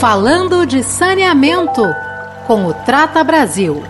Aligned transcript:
Falando 0.00 0.64
de 0.64 0.84
saneamento 0.84 1.82
com 2.46 2.66
o 2.66 2.72
Trata 2.72 3.24
Brasil. 3.24 3.82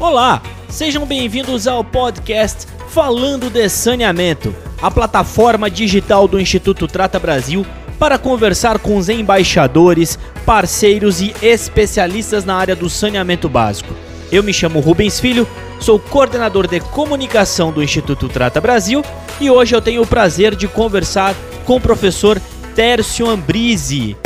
Olá, 0.00 0.40
sejam 0.70 1.04
bem-vindos 1.04 1.66
ao 1.66 1.84
podcast 1.84 2.66
Falando 2.88 3.50
de 3.50 3.68
Saneamento, 3.68 4.54
a 4.80 4.90
plataforma 4.90 5.70
digital 5.70 6.26
do 6.26 6.40
Instituto 6.40 6.88
Trata 6.88 7.18
Brasil 7.18 7.66
para 7.98 8.16
conversar 8.16 8.78
com 8.78 8.96
os 8.96 9.10
embaixadores, 9.10 10.18
parceiros 10.46 11.20
e 11.20 11.34
especialistas 11.42 12.46
na 12.46 12.56
área 12.56 12.74
do 12.74 12.88
saneamento 12.88 13.50
básico. 13.50 13.92
Eu 14.32 14.42
me 14.42 14.50
chamo 14.50 14.80
Rubens 14.80 15.20
Filho, 15.20 15.46
sou 15.78 15.98
coordenador 15.98 16.66
de 16.66 16.80
comunicação 16.80 17.70
do 17.70 17.82
Instituto 17.82 18.30
Trata 18.30 18.62
Brasil 18.62 19.04
e 19.38 19.50
hoje 19.50 19.76
eu 19.76 19.82
tenho 19.82 20.00
o 20.00 20.06
prazer 20.06 20.56
de 20.56 20.66
conversar 20.66 21.34
com 21.66 21.76
o 21.76 21.80
professor 21.80 22.40
Tércio 22.74 23.28
Ambrise. 23.28 24.16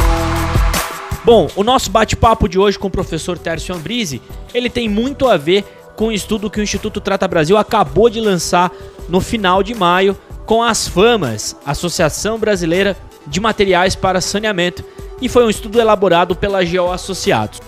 Bom, 1.24 1.48
o 1.56 1.64
nosso 1.64 1.90
bate-papo 1.90 2.48
de 2.48 2.56
hoje 2.56 2.78
com 2.78 2.86
o 2.86 2.90
professor 2.90 3.36
Tércio 3.36 3.74
Ambrise, 3.74 4.22
ele 4.54 4.70
tem 4.70 4.88
muito 4.88 5.26
a 5.26 5.36
ver 5.36 5.64
com 5.96 6.06
o 6.06 6.12
estudo 6.12 6.48
que 6.48 6.60
o 6.60 6.62
Instituto 6.62 7.00
Trata 7.00 7.26
Brasil 7.26 7.56
acabou 7.56 8.08
de 8.08 8.20
lançar 8.20 8.70
no 9.08 9.20
final 9.20 9.60
de 9.60 9.74
maio 9.74 10.16
com 10.46 10.62
as 10.62 10.86
FAMAS, 10.86 11.56
Associação 11.66 12.38
Brasileira 12.38 12.96
de 13.26 13.40
Materiais 13.40 13.96
para 13.96 14.20
Saneamento, 14.20 14.84
e 15.20 15.28
foi 15.28 15.44
um 15.44 15.50
estudo 15.50 15.80
elaborado 15.80 16.36
pela 16.36 16.64
GEO 16.64 16.92
Associados. 16.92 17.65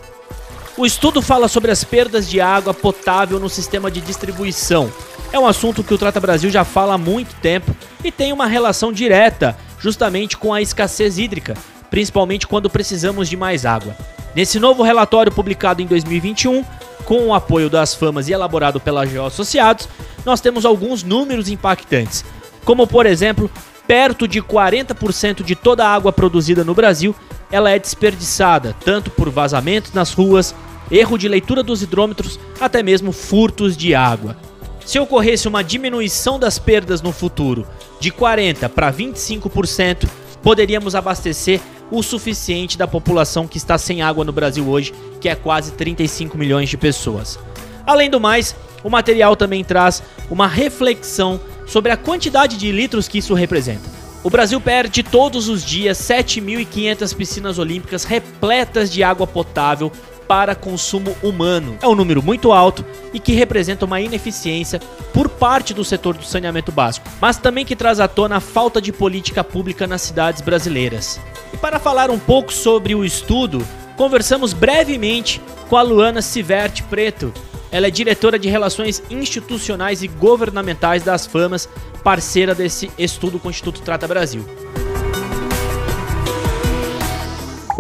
O 0.78 0.87
estudo 0.87 1.20
fala 1.20 1.48
sobre 1.48 1.73
as 1.73 1.82
perdas 1.82 2.30
de 2.30 2.41
água 2.41 2.73
potável 2.73 3.41
no 3.41 3.48
sistema 3.48 3.91
de 3.91 4.00
distribuição. 4.00 4.88
É 5.32 5.38
um 5.38 5.45
assunto 5.45 5.82
que 5.82 5.92
o 5.92 5.98
Trata 5.98 6.20
Brasil 6.20 6.48
já 6.50 6.64
fala 6.64 6.95
há 6.95 6.98
muito 6.98 7.34
tempo 7.42 7.74
e 8.05 8.12
tem 8.12 8.32
uma 8.32 8.46
relação 8.46 8.92
direta 8.92 9.59
justamente 9.80 10.36
com 10.36 10.55
a 10.55 10.62
escassez 10.62 11.19
hídrica, 11.19 11.55
principalmente 11.91 12.47
quando 12.47 12.70
precisamos 12.70 13.28
de 13.28 13.36
mais 13.36 13.66
água. 13.66 13.92
Nesse 14.36 14.61
novo 14.61 14.84
relatório 14.84 15.33
publicado 15.33 15.83
em 15.83 15.86
2021, 15.86 16.64
com 17.05 17.27
o 17.27 17.34
apoio 17.34 17.69
das 17.69 17.97
famas 17.97 18.28
e 18.28 18.33
elaborado 18.33 18.78
pela 18.78 19.05
GEO 19.05 19.27
Associados, 19.27 19.88
nós 20.25 20.41
temos 20.41 20.64
alguns 20.64 21.03
números 21.03 21.48
impactantes, 21.48 22.25
como 22.64 22.86
por 22.86 23.05
exemplo, 23.05 23.50
perto 23.88 24.28
de 24.28 24.41
40% 24.41 25.42
de 25.42 25.56
toda 25.56 25.84
a 25.84 25.92
água 25.92 26.12
produzida 26.12 26.62
no 26.62 26.72
Brasil, 26.72 27.16
ela 27.50 27.70
é 27.70 27.78
desperdiçada, 27.78 28.77
tanto 28.84 29.10
por 29.10 29.31
vazamentos 29.31 29.92
nas 29.92 30.12
ruas, 30.12 30.55
erro 30.91 31.19
de 31.19 31.28
leitura 31.28 31.62
dos 31.62 31.83
hidrômetros, 31.83 32.39
até 32.61 32.83
mesmo 32.83 33.12
furtos 33.12 33.77
de 33.77 33.94
água. 33.94 34.36
Se 34.84 34.98
ocorresse 34.98 35.47
uma 35.47 35.62
diminuição 35.62 36.39
das 36.39 36.58
perdas 36.58 37.03
no 37.03 37.12
futuro 37.12 37.67
de 38.00 38.11
40 38.11 38.69
para 38.69 38.92
25%, 38.92 40.09
poderíamos 40.42 40.94
abastecer 40.94 41.61
o 41.91 42.03
suficiente 42.03 42.78
da 42.78 42.86
população 42.86 43.47
que 43.47 43.59
está 43.59 43.77
sem 43.77 44.03
água 44.03 44.25
no 44.25 44.33
Brasil 44.33 44.66
hoje, 44.69 44.94
que 45.20 45.28
é 45.28 45.34
quase 45.34 45.72
35 45.72 46.36
milhões 46.39 46.69
de 46.69 46.77
pessoas. 46.77 47.39
Além 47.86 48.11
do 48.11 48.20
mais, 48.20 48.55
o 48.83 48.91
material 48.91 49.34
também 49.36 49.64
traz 49.64 50.03
uma 50.31 50.47
reflexão 50.47 51.41
sobre 51.66 51.92
a 51.92 51.97
quantidade 51.97 52.56
de 52.56 52.70
litros 52.72 53.09
que 53.09 53.19
isso 53.19 53.34
representa. 53.34 53.98
O 54.22 54.31
Brasil 54.31 54.61
perde 54.61 55.03
todos 55.03 55.48
os 55.48 55.64
dias 55.64 55.98
7.500 55.98 57.14
piscinas 57.16 57.59
olímpicas 57.59 58.05
repletas 58.05 58.91
de 58.91 59.03
água 59.03 59.27
potável 59.27 59.92
para 60.29 60.55
consumo 60.55 61.17
humano. 61.23 61.79
É 61.81 61.89
um 61.89 61.95
número 61.95 62.23
muito 62.23 62.53
alto 62.53 62.84
e 63.12 63.19
que 63.19 63.33
representa 63.33 63.87
uma 63.87 64.01
ineficiência 64.01 64.79
por 65.12 65.29
parte 65.29 65.73
do 65.73 65.83
setor 65.83 66.17
do 66.17 66.25
saneamento 66.25 66.71
básico, 66.71 67.09
mas 67.21 67.39
também 67.39 67.65
que 67.65 67.75
traz 67.75 67.98
à 67.98 68.07
tona 68.07 68.37
a 68.37 68.41
falta 68.41 68.81
de 68.81 68.93
política 68.93 69.43
pública 69.43 69.87
nas 69.87 70.03
cidades 70.03 70.43
brasileiras. 70.43 71.19
E 71.53 71.56
para 71.56 71.81
falar 71.81 72.11
um 72.11 72.19
pouco 72.19 72.53
sobre 72.53 72.95
o 72.95 73.05
estudo, 73.05 73.67
conversamos 73.97 74.53
brevemente 74.53 75.41
com 75.69 75.77
a 75.77 75.83
Luana 75.83 76.21
Siverte 76.21 76.83
Preto. 76.83 77.33
Ela 77.71 77.88
é 77.88 77.91
diretora 77.91 78.38
de 78.38 78.49
Relações 78.49 79.03
Institucionais 79.11 80.03
e 80.03 80.09
Governamentais 80.09 81.03
das 81.03 81.27
FAMAS, 81.27 81.69
parceira 82.05 82.55
desse 82.55 82.91
estudo 82.99 83.38
com 83.38 83.49
o 83.49 83.50
Instituto 83.50 83.81
Trata 83.81 84.06
Brasil. 84.06 84.44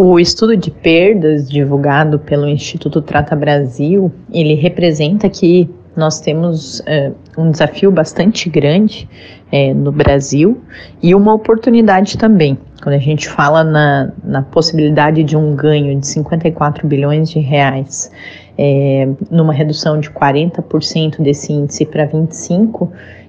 O 0.00 0.16
estudo 0.20 0.56
de 0.56 0.70
perdas 0.70 1.50
divulgado 1.50 2.20
pelo 2.20 2.46
Instituto 2.46 3.02
Trata 3.02 3.34
Brasil, 3.34 4.12
ele 4.30 4.54
representa 4.54 5.28
que 5.28 5.68
nós 5.96 6.20
temos 6.20 6.80
é, 6.86 7.10
um 7.36 7.50
desafio 7.50 7.90
bastante 7.90 8.48
grande 8.48 9.08
é, 9.50 9.74
no 9.74 9.90
Brasil 9.90 10.62
e 11.02 11.16
uma 11.16 11.34
oportunidade 11.34 12.16
também. 12.16 12.56
Quando 12.80 12.94
a 12.94 13.00
gente 13.00 13.28
fala 13.28 13.64
na, 13.64 14.12
na 14.22 14.42
possibilidade 14.42 15.24
de 15.24 15.36
um 15.36 15.56
ganho 15.56 15.98
de 15.98 16.06
54 16.06 16.86
bilhões 16.86 17.28
de 17.28 17.40
reais, 17.40 18.08
é, 18.56 19.08
numa 19.28 19.52
redução 19.52 19.98
de 19.98 20.10
40% 20.10 21.20
desse 21.20 21.52
índice 21.52 21.84
para 21.84 22.06
25%, 22.06 22.88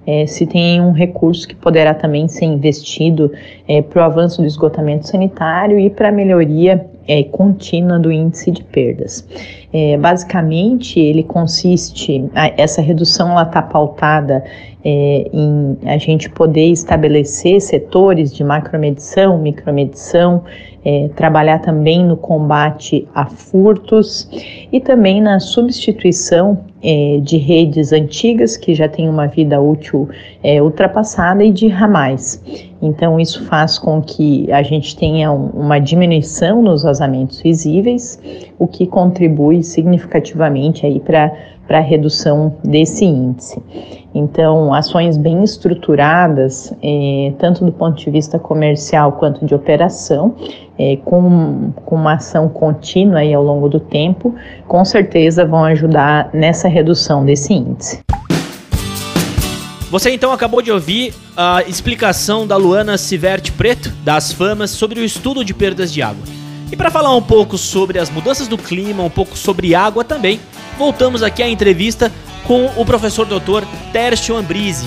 é, 0.10 0.26
se 0.26 0.48
tem 0.48 0.82
um 0.82 0.92
recurso 0.92 1.48
que 1.48 1.54
poderá 1.54 1.94
também 1.94 2.28
ser 2.28 2.46
investido 2.46 3.32
é, 3.68 3.80
para 3.80 4.02
o 4.02 4.06
avanço 4.06 4.42
do 4.42 4.48
esgotamento 4.48 5.08
sanitário 5.08 5.80
e 5.80 5.88
para 5.88 6.10
a 6.10 6.12
melhoria 6.12 6.84
é, 7.08 7.22
contínua 7.26 8.00
do 8.00 8.12
índice 8.12 8.50
de 8.50 8.64
perdas. 8.64 9.24
É, 9.72 9.98
basicamente, 9.98 11.00
ele 11.00 11.24
consiste, 11.24 12.26
a, 12.34 12.52
essa 12.58 12.82
redução 12.82 13.40
está 13.40 13.62
pautada 13.62 14.44
é, 14.84 15.30
em 15.32 15.78
a 15.86 15.98
gente 15.98 16.30
poder 16.30 16.72
estabelecer 16.72 17.62
setores 17.62 18.34
de 18.34 18.44
macromedição, 18.44 19.38
micromedição, 19.38 20.44
é, 20.84 21.10
trabalhar 21.16 21.60
também 21.60 22.06
no 22.06 22.16
combate 22.16 23.08
a 23.14 23.26
furtos 23.26 24.30
e 24.72 24.80
também 24.80 25.22
na 25.22 25.40
substituição 25.40 26.60
é, 26.82 27.20
de 27.22 27.38
redes 27.38 27.92
antigas 27.92 28.56
que 28.56 28.74
já 28.74 28.88
têm 28.88 29.10
uma 29.10 29.28
vida 29.28 29.60
útil 29.60 30.08
é, 30.42 30.62
ultrapassada 30.62 31.44
e 31.44 31.52
de 31.52 31.68
ramais. 31.68 32.42
Então, 32.82 33.20
isso 33.20 33.44
faz 33.44 33.78
com 33.78 34.02
que 34.02 34.50
a 34.52 34.64
gente 34.64 34.96
tenha 34.96 35.32
um, 35.32 35.48
uma 35.48 35.80
diminuição 35.80 36.62
nos 36.62 36.84
vazamentos 36.84 37.42
visíveis, 37.42 38.18
o 38.58 38.66
que 38.66 38.88
contribui 38.88 39.59
significativamente 39.64 40.86
aí 40.86 41.00
para 41.00 41.32
a 41.70 41.80
redução 41.80 42.56
desse 42.64 43.06
índice. 43.06 43.62
Então, 44.14 44.74
ações 44.74 45.18
bem 45.18 45.44
estruturadas, 45.44 46.74
eh, 46.82 47.32
tanto 47.38 47.64
do 47.64 47.72
ponto 47.72 47.98
de 47.98 48.10
vista 48.10 48.40
comercial 48.40 49.14
quanto 49.14 49.46
de 49.46 49.54
operação, 49.54 50.36
eh, 50.80 50.98
com, 51.06 51.72
com 51.86 51.96
uma 51.96 52.14
ação 52.14 52.50
contínua 52.50 53.20
aí 53.20 53.34
ao 53.34 53.44
longo 53.44 53.70
do 53.70 53.80
tempo, 53.80 54.34
com 54.68 54.84
certeza 54.84 55.46
vão 55.46 55.64
ajudar 55.66 56.30
nessa 56.34 56.68
redução 56.68 57.24
desse 57.24 57.54
índice. 57.54 58.00
Você 59.92 60.12
então 60.12 60.32
acabou 60.32 60.62
de 60.62 60.72
ouvir 60.72 61.14
a 61.36 61.64
explicação 61.64 62.46
da 62.46 62.56
Luana 62.56 62.98
Siverte 62.98 63.52
Preto, 63.52 63.92
das 64.04 64.32
Famas, 64.32 64.70
sobre 64.70 65.00
o 65.00 65.04
estudo 65.04 65.44
de 65.44 65.54
perdas 65.54 65.92
de 65.92 66.02
água. 66.02 66.39
E 66.72 66.76
para 66.76 66.92
falar 66.92 67.16
um 67.16 67.22
pouco 67.22 67.58
sobre 67.58 67.98
as 67.98 68.10
mudanças 68.10 68.48
do 68.48 68.58
clima, 68.58 69.04
um 69.04 69.10
pouco 69.10 69.36
sobre 69.36 69.74
água 69.74 70.04
também, 70.04 70.40
voltamos 70.78 71.24
aqui 71.24 71.42
à 71.42 71.50
entrevista 71.50 72.12
com 72.46 72.68
o 72.78 72.86
professor 72.86 73.26
doutor 73.26 73.66
Tércio 73.92 74.36
Ambrise. 74.36 74.86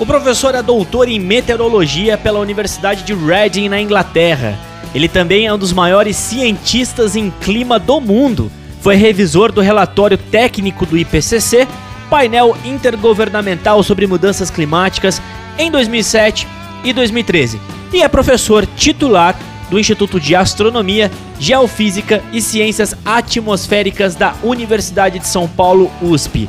O 0.00 0.06
professor 0.06 0.54
é 0.54 0.62
doutor 0.62 1.08
em 1.08 1.18
meteorologia 1.18 2.16
pela 2.16 2.38
Universidade 2.38 3.02
de 3.02 3.12
Reading, 3.12 3.68
na 3.68 3.80
Inglaterra. 3.80 4.58
Ele 4.94 5.08
também 5.08 5.46
é 5.46 5.52
um 5.52 5.58
dos 5.58 5.72
maiores 5.72 6.16
cientistas 6.16 7.14
em 7.14 7.30
clima 7.30 7.78
do 7.78 8.00
mundo. 8.00 8.50
Foi 8.80 8.96
revisor 8.96 9.52
do 9.52 9.60
relatório 9.60 10.16
técnico 10.16 10.86
do 10.86 10.96
IPCC, 10.96 11.68
painel 12.08 12.56
intergovernamental 12.64 13.82
sobre 13.82 14.06
mudanças 14.06 14.50
climáticas, 14.50 15.20
em 15.58 15.70
2007 15.70 16.46
e 16.84 16.92
2013. 16.94 17.60
E 17.92 18.00
é 18.00 18.08
professor 18.08 18.64
titular 18.76 19.36
do 19.70 19.78
Instituto 19.78 20.18
de 20.18 20.34
Astronomia, 20.34 21.10
Geofísica 21.38 22.22
e 22.32 22.40
Ciências 22.40 22.94
Atmosféricas 23.04 24.14
da 24.14 24.34
Universidade 24.42 25.18
de 25.18 25.26
São 25.26 25.46
Paulo, 25.48 25.90
USP. 26.00 26.48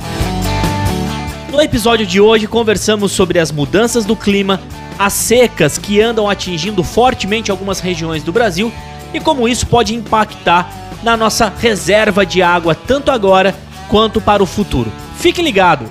No 1.51 1.61
episódio 1.61 2.05
de 2.05 2.21
hoje, 2.21 2.47
conversamos 2.47 3.11
sobre 3.11 3.39
as 3.39 3.51
mudanças 3.51 4.05
do 4.05 4.15
clima, 4.15 4.61
as 4.97 5.13
secas 5.13 5.77
que 5.77 5.99
andam 5.99 6.29
atingindo 6.29 6.83
fortemente 6.83 7.51
algumas 7.51 7.79
regiões 7.79 8.23
do 8.23 8.31
Brasil 8.31 8.71
e 9.13 9.19
como 9.19 9.47
isso 9.47 9.65
pode 9.67 9.93
impactar 9.93 10.71
na 11.03 11.17
nossa 11.17 11.51
reserva 11.59 12.25
de 12.25 12.41
água, 12.41 12.75
tanto 12.75 13.11
agora 13.11 13.55
quanto 13.87 14.21
para 14.21 14.43
o 14.43 14.45
futuro. 14.45 14.91
Fique 15.17 15.41
ligado! 15.41 15.89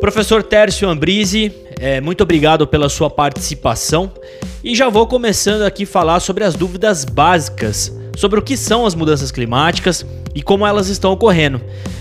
Professor 0.00 0.42
Tércio 0.42 0.88
Ambrise, 0.88 1.50
é, 1.78 2.00
muito 2.00 2.22
obrigado 2.22 2.66
pela 2.66 2.88
sua 2.88 3.10
participação 3.10 4.12
e 4.62 4.74
já 4.74 4.88
vou 4.88 5.06
começando 5.06 5.62
aqui 5.62 5.84
falar 5.84 6.20
sobre 6.20 6.44
as 6.44 6.54
dúvidas 6.54 7.04
básicas 7.04 7.92
sobre 8.16 8.38
o 8.38 8.42
que 8.42 8.56
são 8.56 8.86
as 8.86 8.94
mudanças 8.94 9.30
climáticas 9.30 10.04
e 10.34 10.42
como 10.42 10.66
elas 10.66 10.88
estão 10.88 11.12
ocorrendo. 11.12 11.60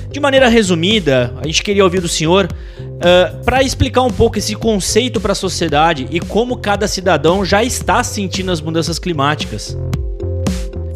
De 0.09 0.19
maneira 0.19 0.47
resumida, 0.47 1.33
a 1.41 1.47
gente 1.47 1.63
queria 1.63 1.83
ouvir 1.83 1.99
do 1.99 2.07
senhor 2.07 2.45
uh, 2.45 3.43
para 3.43 3.63
explicar 3.63 4.03
um 4.03 4.11
pouco 4.11 4.37
esse 4.37 4.55
conceito 4.55 5.19
para 5.19 5.31
a 5.31 5.35
sociedade 5.35 6.07
e 6.11 6.19
como 6.19 6.57
cada 6.57 6.87
cidadão 6.87 7.43
já 7.43 7.63
está 7.63 8.03
sentindo 8.03 8.51
as 8.51 8.61
mudanças 8.61 8.99
climáticas. 8.99 9.77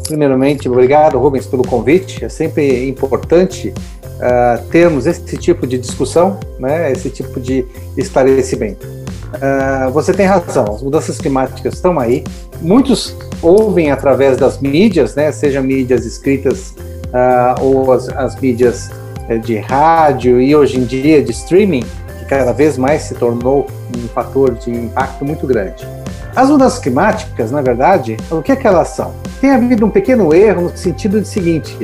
Primeiramente, 0.06 0.68
obrigado, 0.68 1.18
Rubens, 1.18 1.46
pelo 1.46 1.62
convite. 1.62 2.24
É 2.24 2.28
sempre 2.28 2.88
importante 2.88 3.74
uh, 4.18 4.62
termos 4.68 5.06
esse 5.06 5.36
tipo 5.36 5.66
de 5.66 5.78
discussão, 5.78 6.38
né, 6.58 6.92
esse 6.92 7.10
tipo 7.10 7.40
de 7.40 7.64
esclarecimento. 7.96 8.86
Uh, 8.86 9.90
você 9.90 10.12
tem 10.12 10.26
razão, 10.26 10.64
as 10.74 10.82
mudanças 10.82 11.18
climáticas 11.18 11.74
estão 11.74 11.98
aí. 11.98 12.24
Muitos 12.60 13.16
ouvem 13.42 13.90
através 13.90 14.36
das 14.36 14.60
mídias, 14.60 15.14
né, 15.14 15.30
seja 15.32 15.60
mídias 15.60 16.04
escritas 16.04 16.74
uh, 17.08 17.62
ou 17.62 17.92
as, 17.92 18.08
as 18.10 18.36
mídias 18.40 18.90
eh, 19.28 19.36
de 19.36 19.58
rádio 19.58 20.40
e 20.40 20.56
hoje 20.56 20.78
em 20.78 20.84
dia 20.84 21.22
de 21.22 21.30
streaming, 21.32 21.84
que 22.18 22.24
cada 22.26 22.52
vez 22.52 22.78
mais 22.78 23.02
se 23.02 23.14
tornou 23.14 23.66
um 23.96 24.08
fator 24.08 24.54
de 24.54 24.70
impacto 24.70 25.24
muito 25.24 25.46
grande. 25.46 25.86
As 26.34 26.48
mudanças 26.48 26.78
climáticas, 26.78 27.50
na 27.50 27.60
verdade, 27.60 28.16
o 28.30 28.40
que 28.40 28.52
é 28.52 28.56
que 28.56 28.66
elas 28.66 28.88
são? 28.88 29.12
Tem 29.40 29.50
havido 29.50 29.84
um 29.84 29.90
pequeno 29.90 30.32
erro 30.32 30.62
no 30.62 30.76
sentido 30.76 31.20
de 31.20 31.28
seguinte, 31.28 31.76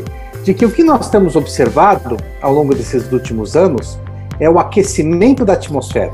de 0.44 0.54
que 0.54 0.64
o 0.64 0.70
que 0.70 0.84
nós 0.84 1.08
temos 1.08 1.34
observado 1.36 2.16
ao 2.40 2.52
longo 2.52 2.74
desses 2.74 3.10
últimos 3.10 3.56
anos 3.56 3.98
é 4.38 4.48
o 4.48 4.58
aquecimento 4.58 5.44
da 5.44 5.54
atmosfera. 5.54 6.12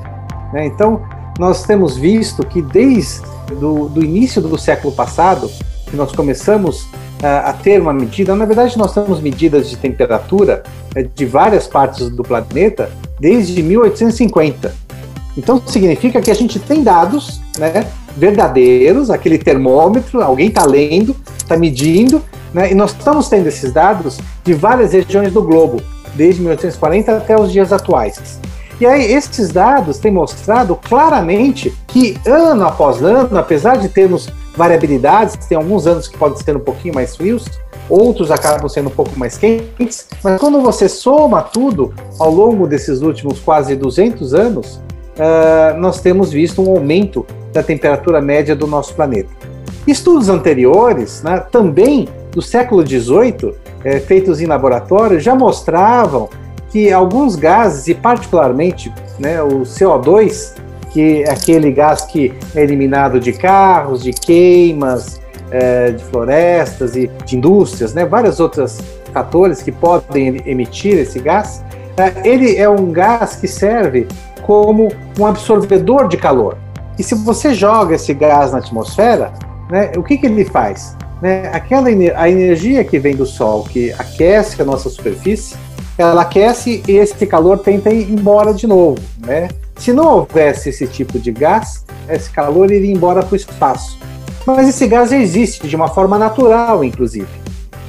Né? 0.53 0.67
Então, 0.67 1.03
nós 1.39 1.65
temos 1.65 1.97
visto 1.97 2.47
que 2.47 2.63
desde 2.63 3.23
do, 3.59 3.89
do 3.89 4.03
início 4.03 4.41
do 4.41 4.57
século 4.57 4.95
passado, 4.95 5.51
que 5.87 5.97
nós 5.97 6.13
começamos 6.13 6.87
a 7.23 7.53
ter 7.53 7.81
uma 7.81 7.93
medida. 7.93 8.35
Na 8.35 8.45
verdade, 8.45 8.79
nós 8.79 8.95
temos 8.95 9.21
medidas 9.21 9.69
de 9.69 9.77
temperatura 9.77 10.63
eh, 10.95 11.07
de 11.15 11.27
várias 11.27 11.67
partes 11.67 12.09
do 12.09 12.23
planeta 12.23 12.91
desde 13.19 13.63
1850. 13.63 14.75
Então, 15.37 15.63
significa 15.67 16.21
que 16.21 16.31
a 16.31 16.35
gente 16.35 16.59
tem 16.59 16.83
dados 16.83 17.41
né, 17.59 17.87
verdadeiros, 18.17 19.11
aquele 19.11 19.39
termômetro, 19.39 20.23
alguém 20.23 20.49
está 20.49 20.65
lendo, 20.65 21.15
está 21.39 21.57
medindo, 21.57 22.23
né, 22.53 22.71
e 22.71 22.75
nós 22.75 22.93
estamos 22.93 23.29
tendo 23.29 23.47
esses 23.47 23.73
dados 23.73 24.19
de 24.45 24.55
várias 24.55 24.93
regiões 24.93 25.33
do 25.33 25.43
globo, 25.43 25.83
desde 26.15 26.41
1840 26.41 27.17
até 27.17 27.41
os 27.41 27.53
dias 27.53 27.73
atuais. 27.73 28.41
E 28.81 28.87
aí, 28.87 29.13
esses 29.13 29.51
dados 29.51 29.99
têm 29.99 30.11
mostrado 30.11 30.75
claramente 30.75 31.73
que, 31.87 32.19
ano 32.27 32.65
após 32.65 33.03
ano, 33.03 33.37
apesar 33.39 33.77
de 33.77 33.91
termos 33.91 34.29
variabilidades, 34.57 35.37
tem 35.47 35.57
alguns 35.57 35.87
anos 35.87 36.09
que 36.09 36.17
podem 36.17 36.43
ser 36.43 36.57
um 36.57 36.61
pouquinho 36.61 36.95
mais 36.95 37.15
frios, 37.15 37.45
outros 37.91 38.31
acabam 38.31 38.69
sendo 38.69 38.89
um 38.89 38.93
pouco 38.93 39.19
mais 39.19 39.37
quentes, 39.37 40.09
mas 40.23 40.41
quando 40.41 40.63
você 40.63 40.89
soma 40.89 41.43
tudo 41.43 41.93
ao 42.19 42.31
longo 42.31 42.67
desses 42.67 43.03
últimos 43.03 43.39
quase 43.41 43.77
200 43.77 44.33
anos, 44.33 44.77
uh, 44.77 45.79
nós 45.79 46.01
temos 46.01 46.33
visto 46.33 46.63
um 46.63 46.71
aumento 46.71 47.27
da 47.53 47.63
temperatura 47.63 48.21
média 48.21 48.57
do 48.57 48.67
nosso 48.67 48.95
planeta. 48.95 49.29
Estudos 49.87 50.29
anteriores, 50.29 51.23
né, 51.23 51.45
também 51.51 52.09
do 52.33 52.43
século 52.43 52.87
XVIII, 52.87 53.55
é, 53.85 53.99
feitos 54.01 54.41
em 54.41 54.47
laboratório, 54.47 55.19
já 55.19 55.35
mostravam 55.35 56.29
que 56.71 56.93
alguns 56.93 57.35
gases, 57.35 57.89
e 57.89 57.95
particularmente 57.95 58.93
né, 59.19 59.43
o 59.43 59.63
CO2, 59.63 60.55
que 60.91 61.23
é 61.23 61.31
aquele 61.31 61.73
gás 61.73 62.03
que 62.03 62.33
é 62.55 62.63
eliminado 62.63 63.19
de 63.19 63.33
carros, 63.33 64.03
de 64.03 64.13
queimas, 64.13 65.21
é, 65.51 65.93
de 65.93 66.05
florestas 66.05 66.95
e 66.95 67.09
de 67.25 67.37
indústrias, 67.37 67.93
né, 67.93 68.05
vários 68.05 68.39
outros 68.39 68.81
fatores 69.13 69.63
que 69.63 69.73
podem 69.73 70.41
emitir 70.47 70.99
esse 70.99 71.19
gás, 71.19 71.65
é, 71.97 72.29
ele 72.29 72.57
é 72.57 72.69
um 72.69 72.93
gás 72.93 73.37
que 73.37 73.49
serve 73.49 74.07
como 74.43 74.89
um 75.19 75.27
absorvedor 75.27 76.09
de 76.09 76.17
calor. 76.17 76.57
E 76.99 77.03
se 77.03 77.15
você 77.15 77.55
joga 77.55 77.95
esse 77.95 78.13
gás 78.15 78.53
na 78.53 78.59
atmosfera, 78.59 79.33
né, 79.71 79.93
o 79.97 80.03
que, 80.03 80.19
que 80.19 80.27
ele 80.27 80.45
faz? 80.45 80.97
Né, 81.21 81.51
aquela 81.53 81.89
a 81.89 82.31
energia 82.31 82.83
que 82.83 82.99
vem 82.99 83.15
do 83.15 83.27
Sol, 83.27 83.65
que 83.65 83.93
aquece 83.93 84.61
a 84.61 84.65
nossa 84.65 84.89
superfície, 84.89 85.55
ela 85.99 86.23
aquece 86.23 86.83
e 86.89 86.93
esse 86.93 87.27
calor 87.27 87.59
tenta 87.59 87.91
ir 87.91 88.11
embora 88.11 88.55
de 88.55 88.67
novo, 88.67 88.99
né? 89.19 89.49
Se 89.77 89.93
não 89.93 90.17
houvesse 90.17 90.71
esse 90.71 90.87
tipo 90.87 91.19
de 91.19 91.31
gás, 91.31 91.85
esse 92.09 92.31
calor 92.31 92.71
iria 92.71 92.93
embora 92.93 93.23
para 93.23 93.33
o 93.33 93.37
espaço. 93.37 93.99
Mas 94.47 94.69
esse 94.69 94.87
gás 94.87 95.13
existe 95.13 95.69
de 95.69 95.77
uma 95.77 95.89
forma 95.89 96.19
natural, 96.19 96.83
inclusive. 96.83 97.29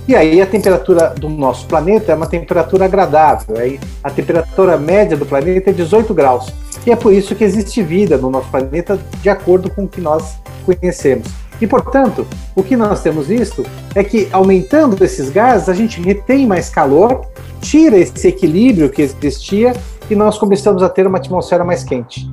E 0.08 0.16
aí 0.16 0.42
a 0.42 0.46
temperatura 0.46 1.10
do 1.10 1.30
nosso 1.30 1.66
planeta 1.68 2.12
é 2.12 2.16
uma 2.16 2.28
temperatura 2.28 2.86
agradável. 2.86 3.58
Aí 3.58 3.80
a 4.04 4.10
temperatura 4.10 4.78
média 4.78 5.16
do 5.16 5.26
planeta 5.26 5.70
é 5.70 5.74
18 5.74 6.14
graus. 6.14 6.52
E 6.86 6.92
é 6.92 6.96
por 6.96 7.14
isso 7.14 7.36
que 7.36 7.44
existe 7.44 7.82
vida 7.82 8.18
no 8.18 8.30
nosso 8.30 8.50
planeta 8.50 9.00
de 9.22 9.30
acordo 9.30 9.70
com 9.70 9.84
o 9.84 9.88
que 9.88 10.02
nós 10.02 10.36
conhecemos. 10.66 11.28
E, 11.62 11.68
portanto, 11.68 12.26
o 12.56 12.64
que 12.64 12.76
nós 12.76 13.04
temos 13.04 13.28
visto 13.28 13.64
é 13.94 14.04
que 14.04 14.28
aumentando 14.32 15.02
esses 15.04 15.30
gases, 15.30 15.70
a 15.70 15.74
gente 15.74 16.02
retém 16.02 16.48
mais 16.48 16.70
calor, 16.70 17.28
tira 17.62 17.98
esse 17.98 18.28
equilíbrio 18.28 18.90
que 18.90 19.02
existia 19.02 19.74
e 20.10 20.16
nós 20.16 20.40
começamos 20.40 20.82
a 20.82 20.90
ter 20.90 21.06
uma 21.06 21.20
atmosfera 21.20 21.64
mais 21.64 21.84
quente. 21.84 22.28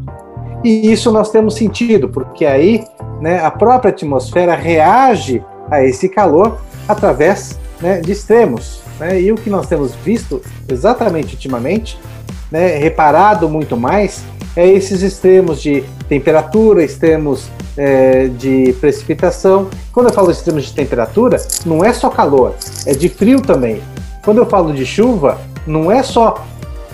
E 0.64 0.90
isso 0.90 1.12
nós 1.12 1.30
temos 1.30 1.54
sentido, 1.54 2.08
porque 2.08 2.46
aí 2.46 2.84
né, 3.20 3.38
a 3.44 3.50
própria 3.50 3.90
atmosfera 3.90 4.56
reage 4.56 5.44
a 5.70 5.84
esse 5.84 6.08
calor 6.08 6.58
através 6.88 7.58
né, 7.80 8.00
de 8.00 8.10
extremos. 8.10 8.80
Né? 8.98 9.20
E 9.20 9.30
o 9.30 9.34
que 9.34 9.50
nós 9.50 9.66
temos 9.66 9.94
visto 9.94 10.42
exatamente 10.68 11.34
ultimamente, 11.34 12.00
né, 12.50 12.78
reparado 12.78 13.48
muito 13.48 13.76
mais, 13.76 14.24
é 14.56 14.66
esses 14.66 15.02
extremos 15.02 15.60
de 15.62 15.84
temperatura, 16.08 16.82
extremos 16.82 17.50
é, 17.78 18.26
de 18.26 18.74
precipitação. 18.80 19.68
Quando 19.92 20.08
eu 20.08 20.12
falo 20.12 20.30
extremos 20.30 20.64
de 20.64 20.74
temperatura, 20.74 21.38
não 21.64 21.84
é 21.84 21.92
só 21.92 22.10
calor, 22.10 22.54
é 22.84 22.92
de 22.92 23.08
frio 23.08 23.40
também. 23.40 23.80
Quando 24.24 24.38
eu 24.38 24.46
falo 24.46 24.74
de 24.74 24.84
chuva, 24.84 25.38
não 25.64 25.90
é 25.90 26.02
só 26.02 26.44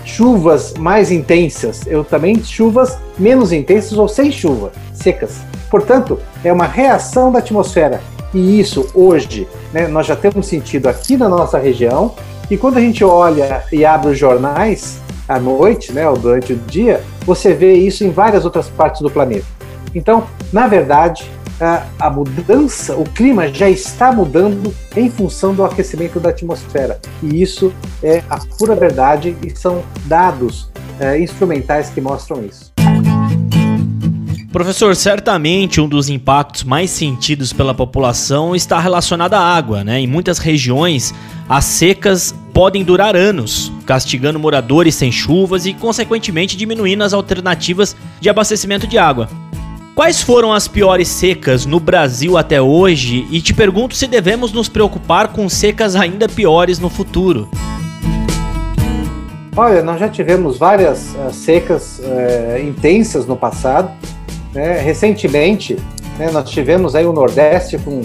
chuvas 0.05 0.75
mais 0.75 1.11
intensas, 1.11 1.81
eu 1.87 2.03
também 2.03 2.41
chuvas 2.43 2.97
menos 3.17 3.51
intensas 3.51 3.97
ou 3.97 4.07
sem 4.07 4.31
chuva, 4.31 4.71
secas. 4.93 5.39
Portanto, 5.69 6.19
é 6.43 6.53
uma 6.53 6.67
reação 6.67 7.31
da 7.31 7.39
atmosfera. 7.39 7.99
E 8.31 8.59
isso 8.59 8.87
hoje, 8.93 9.47
né, 9.73 9.87
nós 9.87 10.05
já 10.05 10.15
temos 10.15 10.45
sentido 10.45 10.87
aqui 10.87 11.17
na 11.17 11.27
nossa 11.27 11.57
região. 11.57 12.13
E 12.51 12.57
quando 12.57 12.77
a 12.77 12.81
gente 12.81 13.03
olha 13.03 13.63
e 13.71 13.83
abre 13.83 14.11
os 14.11 14.19
jornais 14.19 14.99
à 15.27 15.39
noite, 15.39 15.91
né, 15.91 16.07
ou 16.07 16.15
durante 16.15 16.53
o 16.53 16.55
dia, 16.55 17.01
você 17.25 17.53
vê 17.53 17.73
isso 17.73 18.03
em 18.03 18.11
várias 18.11 18.45
outras 18.45 18.69
partes 18.69 19.01
do 19.01 19.09
planeta. 19.09 19.45
Então, 19.95 20.25
na 20.51 20.67
verdade, 20.67 21.29
a, 21.99 22.09
mudança, 22.09 22.95
o 22.95 23.03
clima 23.03 23.47
já 23.47 23.69
está 23.69 24.11
mudando 24.11 24.73
em 24.95 25.09
função 25.09 25.53
do 25.53 25.63
aquecimento 25.63 26.19
da 26.19 26.29
atmosfera. 26.29 26.99
E 27.23 27.41
isso 27.41 27.73
é 28.03 28.23
a 28.29 28.37
pura 28.37 28.75
verdade 28.75 29.35
e 29.43 29.57
são 29.57 29.83
dados 30.05 30.69
é, 30.99 31.19
instrumentais 31.19 31.89
que 31.89 32.01
mostram 32.01 32.43
isso. 32.45 32.73
Professor, 34.51 34.95
certamente 34.95 35.81
um 35.81 35.87
dos 35.87 36.07
impactos 36.07 36.63
mais 36.63 36.89
sentidos 36.89 37.51
pela 37.51 37.73
população 37.73 38.55
está 38.55 38.79
relacionado 38.79 39.33
à 39.33 39.39
água, 39.39 39.83
né? 39.83 39.99
Em 39.99 40.07
muitas 40.07 40.37
regiões, 40.37 41.13
as 41.49 41.65
secas 41.65 42.33
podem 42.53 42.81
durar 42.81 43.17
anos, 43.17 43.69
castigando 43.85 44.39
moradores 44.39 44.95
sem 44.95 45.11
chuvas 45.11 45.65
e, 45.65 45.73
consequentemente, 45.73 46.55
diminuindo 46.55 47.03
as 47.03 47.11
alternativas 47.11 47.97
de 48.21 48.29
abastecimento 48.29 48.87
de 48.87 48.97
água. 48.97 49.27
Quais 49.95 50.21
foram 50.21 50.51
as 50.51 50.67
piores 50.67 51.07
secas 51.07 51.65
no 51.65 51.79
Brasil 51.79 52.37
até 52.37 52.61
hoje? 52.61 53.25
E 53.31 53.41
te 53.41 53.53
pergunto 53.53 53.95
se 53.95 54.05
devemos 54.07 54.51
nos 54.51 54.67
preocupar 54.67 55.29
com 55.29 55.47
secas 55.47 55.95
ainda 55.95 56.27
piores 56.27 56.79
no 56.79 56.89
futuro. 56.89 57.47
Olha, 59.55 59.81
nós 59.81 59.97
já 59.97 60.09
tivemos 60.09 60.57
várias 60.57 61.15
uh, 61.15 61.31
secas 61.31 61.99
uh, 61.99 62.61
intensas 62.61 63.25
no 63.25 63.37
passado. 63.37 63.89
Né? 64.53 64.81
Recentemente, 64.81 65.77
né, 66.19 66.29
nós 66.29 66.49
tivemos 66.49 66.93
aí 66.93 67.05
o 67.05 67.13
Nordeste 67.13 67.77
com 67.77 68.01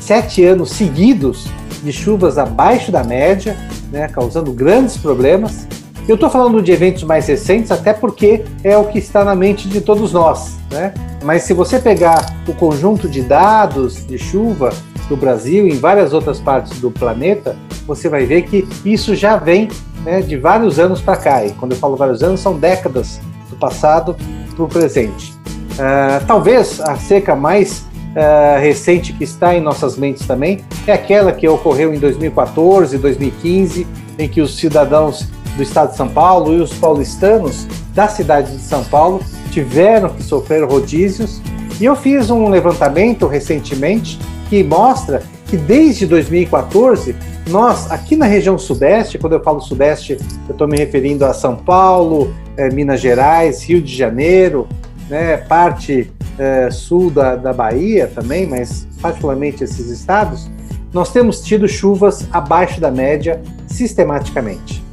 sete 0.00 0.44
anos 0.44 0.70
seguidos 0.70 1.46
de 1.84 1.92
chuvas 1.92 2.36
abaixo 2.36 2.90
da 2.90 3.04
média, 3.04 3.56
né, 3.92 4.08
causando 4.08 4.50
grandes 4.52 4.96
problemas. 4.96 5.68
Eu 6.08 6.14
estou 6.14 6.30
falando 6.30 6.62
de 6.62 6.72
eventos 6.72 7.04
mais 7.04 7.26
recentes, 7.26 7.70
até 7.70 7.92
porque 7.92 8.42
é 8.64 8.78
o 8.78 8.86
que 8.86 8.98
está 8.98 9.22
na 9.22 9.34
mente 9.34 9.68
de 9.68 9.82
todos 9.82 10.10
nós. 10.10 10.56
Né? 10.70 10.94
Mas 11.22 11.42
se 11.42 11.52
você 11.52 11.78
pegar 11.78 12.34
o 12.48 12.54
conjunto 12.54 13.06
de 13.06 13.20
dados 13.20 14.06
de 14.06 14.16
chuva 14.16 14.70
do 15.06 15.14
Brasil 15.18 15.68
e 15.68 15.72
em 15.72 15.78
várias 15.78 16.14
outras 16.14 16.40
partes 16.40 16.80
do 16.80 16.90
planeta, 16.90 17.54
você 17.86 18.08
vai 18.08 18.24
ver 18.24 18.42
que 18.42 18.66
isso 18.86 19.14
já 19.14 19.36
vem 19.36 19.68
né, 20.02 20.22
de 20.22 20.38
vários 20.38 20.78
anos 20.78 21.02
para 21.02 21.14
cá. 21.14 21.44
E 21.44 21.50
quando 21.52 21.72
eu 21.72 21.78
falo 21.78 21.94
vários 21.94 22.22
anos, 22.22 22.40
são 22.40 22.58
décadas 22.58 23.20
do 23.50 23.56
passado 23.56 24.16
para 24.56 24.64
o 24.64 24.68
presente. 24.68 25.34
Uh, 25.74 26.24
talvez 26.26 26.80
a 26.80 26.96
seca 26.96 27.36
mais 27.36 27.80
uh, 27.80 28.58
recente 28.58 29.12
que 29.12 29.24
está 29.24 29.54
em 29.54 29.60
nossas 29.60 29.98
mentes 29.98 30.26
também 30.26 30.64
é 30.86 30.92
aquela 30.92 31.32
que 31.32 31.46
ocorreu 31.46 31.92
em 31.92 31.98
2014, 31.98 32.96
2015, 32.96 33.86
em 34.18 34.26
que 34.26 34.40
os 34.40 34.56
cidadãos 34.56 35.28
do 35.58 35.62
estado 35.62 35.90
de 35.90 35.96
São 35.96 36.08
Paulo 36.08 36.54
e 36.54 36.60
os 36.60 36.72
paulistanos 36.72 37.66
da 37.92 38.06
cidade 38.06 38.56
de 38.56 38.62
São 38.62 38.84
Paulo 38.84 39.20
tiveram 39.50 40.10
que 40.10 40.22
sofrer 40.22 40.64
rodízios. 40.64 41.42
E 41.80 41.84
eu 41.84 41.96
fiz 41.96 42.30
um 42.30 42.48
levantamento 42.48 43.26
recentemente 43.26 44.18
que 44.48 44.62
mostra 44.62 45.20
que 45.46 45.56
desde 45.56 46.06
2014 46.06 47.14
nós, 47.48 47.90
aqui 47.90 48.14
na 48.14 48.26
região 48.26 48.56
sudeste, 48.56 49.18
quando 49.18 49.32
eu 49.32 49.42
falo 49.42 49.60
sudeste, 49.60 50.16
eu 50.48 50.52
estou 50.52 50.68
me 50.68 50.76
referindo 50.76 51.24
a 51.24 51.34
São 51.34 51.56
Paulo, 51.56 52.32
eh, 52.56 52.70
Minas 52.70 53.00
Gerais, 53.00 53.64
Rio 53.64 53.82
de 53.82 53.94
Janeiro, 53.94 54.68
né, 55.08 55.38
parte 55.38 56.12
eh, 56.38 56.70
sul 56.70 57.10
da, 57.10 57.34
da 57.34 57.52
Bahia 57.52 58.06
também, 58.06 58.46
mas 58.46 58.86
particularmente 59.00 59.64
esses 59.64 59.88
estados, 59.88 60.48
nós 60.92 61.10
temos 61.10 61.40
tido 61.40 61.66
chuvas 61.66 62.28
abaixo 62.30 62.80
da 62.80 62.90
média 62.90 63.40
sistematicamente. 63.66 64.87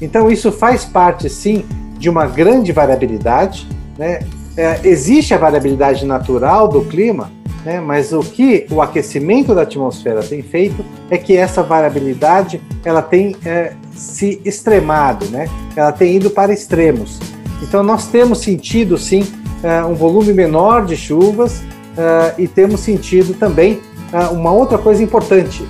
Então, 0.00 0.30
isso 0.30 0.52
faz 0.52 0.84
parte, 0.84 1.28
sim, 1.28 1.64
de 1.98 2.08
uma 2.08 2.26
grande 2.26 2.72
variabilidade. 2.72 3.66
Né? 3.98 4.20
É, 4.56 4.80
existe 4.84 5.34
a 5.34 5.38
variabilidade 5.38 6.06
natural 6.06 6.68
do 6.68 6.82
clima, 6.84 7.30
né? 7.64 7.80
mas 7.80 8.12
o 8.12 8.20
que 8.20 8.66
o 8.70 8.80
aquecimento 8.80 9.54
da 9.54 9.62
atmosfera 9.62 10.22
tem 10.22 10.42
feito 10.42 10.84
é 11.10 11.18
que 11.18 11.36
essa 11.36 11.62
variabilidade 11.62 12.60
ela 12.84 13.02
tem 13.02 13.36
é, 13.44 13.72
se 13.94 14.40
extremado, 14.44 15.26
né? 15.26 15.48
ela 15.74 15.92
tem 15.92 16.16
ido 16.16 16.30
para 16.30 16.52
extremos. 16.52 17.18
Então, 17.62 17.82
nós 17.82 18.06
temos 18.06 18.38
sentido, 18.38 18.96
sim, 18.96 19.26
é, 19.62 19.82
um 19.84 19.94
volume 19.94 20.32
menor 20.32 20.86
de 20.86 20.96
chuvas 20.96 21.62
é, 21.96 22.34
e 22.38 22.46
temos 22.46 22.80
sentido 22.80 23.34
também 23.34 23.80
é, 24.12 24.26
uma 24.28 24.52
outra 24.52 24.78
coisa 24.78 25.02
importante, 25.02 25.66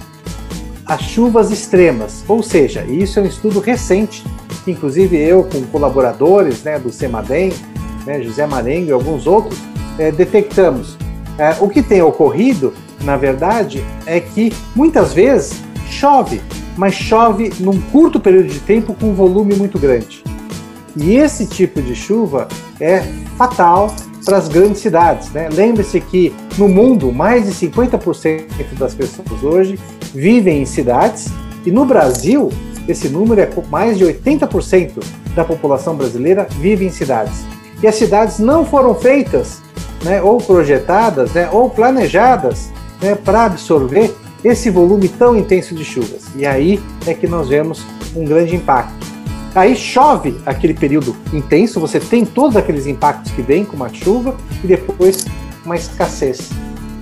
as 0.89 1.03
chuvas 1.03 1.51
extremas, 1.51 2.25
ou 2.27 2.43
seja, 2.43 2.83
isso 2.85 3.19
é 3.19 3.23
um 3.23 3.27
estudo 3.27 3.61
recente, 3.61 4.25
que 4.65 4.71
inclusive 4.71 5.19
eu 5.19 5.45
com 5.45 5.61
colaboradores 5.67 6.63
né, 6.63 6.79
do 6.79 6.91
CEMADEM, 6.91 7.53
né, 8.07 8.23
José 8.23 8.47
Marengo 8.47 8.89
e 8.89 8.93
alguns 8.93 9.27
outros, 9.27 9.59
é, 9.99 10.11
detectamos. 10.11 10.97
É, 11.37 11.57
o 11.61 11.69
que 11.69 11.83
tem 11.83 12.01
ocorrido, 12.01 12.73
na 13.03 13.19
verdade, 13.19 13.85
é 14.07 14.19
que 14.19 14.51
muitas 14.75 15.13
vezes 15.13 15.63
chove, 15.91 16.41
mas 16.75 16.95
chove 16.95 17.53
num 17.61 17.79
curto 17.79 18.19
período 18.19 18.49
de 18.49 18.59
tempo 18.61 18.95
com 18.95 19.11
um 19.11 19.15
volume 19.15 19.55
muito 19.55 19.79
grande. 19.79 20.25
E 20.97 21.17
esse 21.17 21.47
tipo 21.47 21.83
de 21.83 21.95
chuva 21.95 22.49
é 22.81 23.01
fatal 23.37 23.95
para 24.25 24.39
as 24.39 24.49
grandes 24.49 24.81
cidades. 24.81 25.31
Né? 25.33 25.49
Lembre-se 25.53 26.01
que 26.01 26.35
no 26.57 26.67
mundo, 26.67 27.13
mais 27.13 27.45
de 27.45 27.53
50% 27.53 28.75
das 28.79 28.95
pessoas 28.95 29.43
hoje 29.43 29.79
vivem 30.19 30.63
em 30.63 30.67
cidades 30.67 31.29
e 31.65 31.71
no 31.71 31.85
Brasil, 31.85 32.51
esse 32.89 33.09
número 33.09 33.41
é 33.41 33.49
mais 33.71 33.97
de 33.97 34.05
80% 34.05 35.03
da 35.35 35.45
população 35.45 35.95
brasileira 35.95 36.47
vive 36.59 36.85
em 36.85 36.91
cidades. 36.91 37.45
E 37.83 37.87
as 37.87 37.95
cidades 37.95 38.39
não 38.39 38.65
foram 38.65 38.95
feitas, 38.95 39.61
né, 40.03 40.21
ou 40.21 40.39
projetadas, 40.39 41.33
né, 41.33 41.49
ou 41.53 41.71
planejadas 41.71 42.71
né, 43.01 43.15
para 43.15 43.45
absorver 43.45 44.13
esse 44.43 44.71
volume 44.71 45.09
tão 45.09 45.37
intenso 45.37 45.75
de 45.75 45.85
chuvas. 45.85 46.25
E 46.35 46.45
aí 46.45 46.81
é 47.07 47.15
que 47.15 47.27
nós 47.27 47.49
vemos 47.49 47.85
um 48.17 48.25
grande 48.25 48.57
impacto. 48.57 49.07
Aí 49.55 49.77
chove 49.77 50.37
aquele 50.45 50.75
período 50.75 51.17
intenso, 51.33 51.81
você 51.81 52.01
tem 52.01 52.25
todos 52.25 52.57
aqueles 52.57 52.87
impactos 52.87 53.33
que 53.33 53.43
vêm 53.43 53.65
com 53.65 53.77
uma 53.77 53.89
chuva 53.89 54.37
e 54.63 54.67
depois 54.67 55.27
uma 55.65 55.77
escassez. 55.77 56.51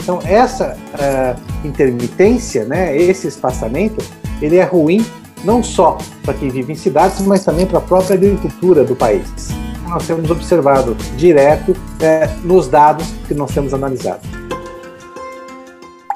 Então 0.02 0.20
essa 0.24 0.76
uh, 0.94 1.55
intermitência, 1.66 2.64
né, 2.64 2.96
esse 2.96 3.26
espaçamento, 3.26 4.04
ele 4.40 4.56
é 4.56 4.64
ruim 4.64 5.04
não 5.44 5.62
só 5.62 5.98
para 6.22 6.34
quem 6.34 6.48
vive 6.48 6.72
em 6.72 6.76
cidades, 6.76 7.20
mas 7.22 7.44
também 7.44 7.66
para 7.66 7.78
a 7.78 7.82
própria 7.82 8.14
agricultura 8.14 8.84
do 8.84 8.96
país. 8.96 9.48
Nós 9.88 10.06
temos 10.06 10.30
observado 10.30 10.96
direto 11.16 11.76
é, 12.00 12.28
nos 12.42 12.66
dados 12.66 13.06
que 13.28 13.34
nós 13.34 13.52
temos 13.52 13.72
analisado. 13.72 14.20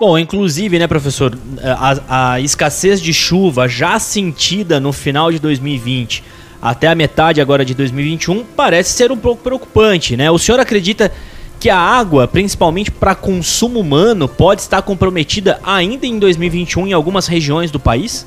Bom, 0.00 0.19
inclusive, 0.19 0.78
né, 0.78 0.87
professor, 0.87 1.38
a, 1.62 2.33
a, 2.33 2.40
escassez 2.40 3.00
de 3.00 3.12
chuva 3.12 3.69
já 3.69 3.99
sentida 3.99 4.80
no 4.80 4.92
final 4.92 5.30
de 5.30 5.38
2020 5.38 6.25
até 6.61 6.88
a 6.88 6.95
metade 6.95 7.40
agora 7.40 7.64
de 7.64 7.75
2021 7.75 8.45
parece 8.57 8.92
ser 8.92 9.11
um 9.11 9.16
pouco 9.16 9.42
preocupante, 9.42 10.16
né? 10.16 10.30
O 10.30 10.38
senhor 10.38 10.61
acredita 10.61 11.11
que 11.60 11.68
a 11.68 11.76
água, 11.76 12.26
principalmente 12.26 12.90
para 12.90 13.14
consumo 13.14 13.78
humano, 13.78 14.26
pode 14.26 14.62
estar 14.62 14.80
comprometida 14.80 15.60
ainda 15.62 16.06
em 16.06 16.18
2021 16.18 16.86
em 16.86 16.92
algumas 16.94 17.26
regiões 17.26 17.70
do 17.70 17.78
país? 17.78 18.26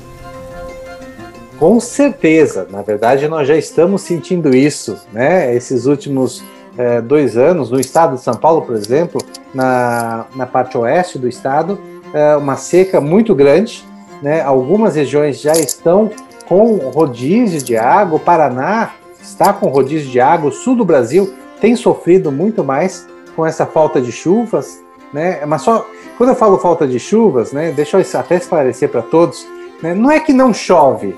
Com 1.58 1.80
certeza, 1.80 2.66
na 2.70 2.82
verdade 2.82 3.26
nós 3.26 3.48
já 3.48 3.56
estamos 3.56 4.02
sentindo 4.02 4.54
isso, 4.54 4.96
né? 5.12 5.54
Esses 5.54 5.86
últimos 5.86 6.44
é, 6.78 7.00
dois 7.00 7.36
anos, 7.36 7.70
no 7.70 7.80
estado 7.80 8.14
de 8.14 8.22
São 8.22 8.34
Paulo, 8.34 8.62
por 8.62 8.76
exemplo, 8.76 9.20
na, 9.52 10.26
na 10.36 10.46
parte 10.46 10.78
oeste 10.78 11.18
do 11.18 11.28
estado, 11.28 11.78
é 12.12 12.36
uma 12.36 12.56
seca 12.56 13.00
muito 13.00 13.34
grande. 13.34 13.84
Né? 14.22 14.42
Algumas 14.42 14.94
regiões 14.94 15.40
já 15.40 15.52
estão 15.52 16.10
com 16.46 16.76
rodízio 16.76 17.62
de 17.62 17.76
água. 17.76 18.16
O 18.16 18.20
Paraná 18.20 18.92
está 19.20 19.52
com 19.52 19.68
rodízio 19.68 20.10
de 20.10 20.20
água. 20.20 20.50
O 20.50 20.52
sul 20.52 20.76
do 20.76 20.84
Brasil 20.84 21.34
tem 21.60 21.76
sofrido 21.76 22.30
muito 22.30 22.62
mais 22.62 23.06
com 23.34 23.44
essa 23.46 23.66
falta 23.66 24.00
de 24.00 24.12
chuvas. 24.12 24.82
Né? 25.12 25.44
Mas 25.46 25.62
só 25.62 25.86
quando 26.16 26.30
eu 26.30 26.36
falo 26.36 26.58
falta 26.58 26.86
de 26.86 26.98
chuvas, 26.98 27.52
né, 27.52 27.72
deixa 27.72 27.98
eu 27.98 28.20
até 28.20 28.36
esclarecer 28.36 28.88
para 28.88 29.02
todos, 29.02 29.46
né, 29.82 29.94
não 29.94 30.10
é 30.10 30.20
que 30.20 30.32
não 30.32 30.52
chove. 30.52 31.16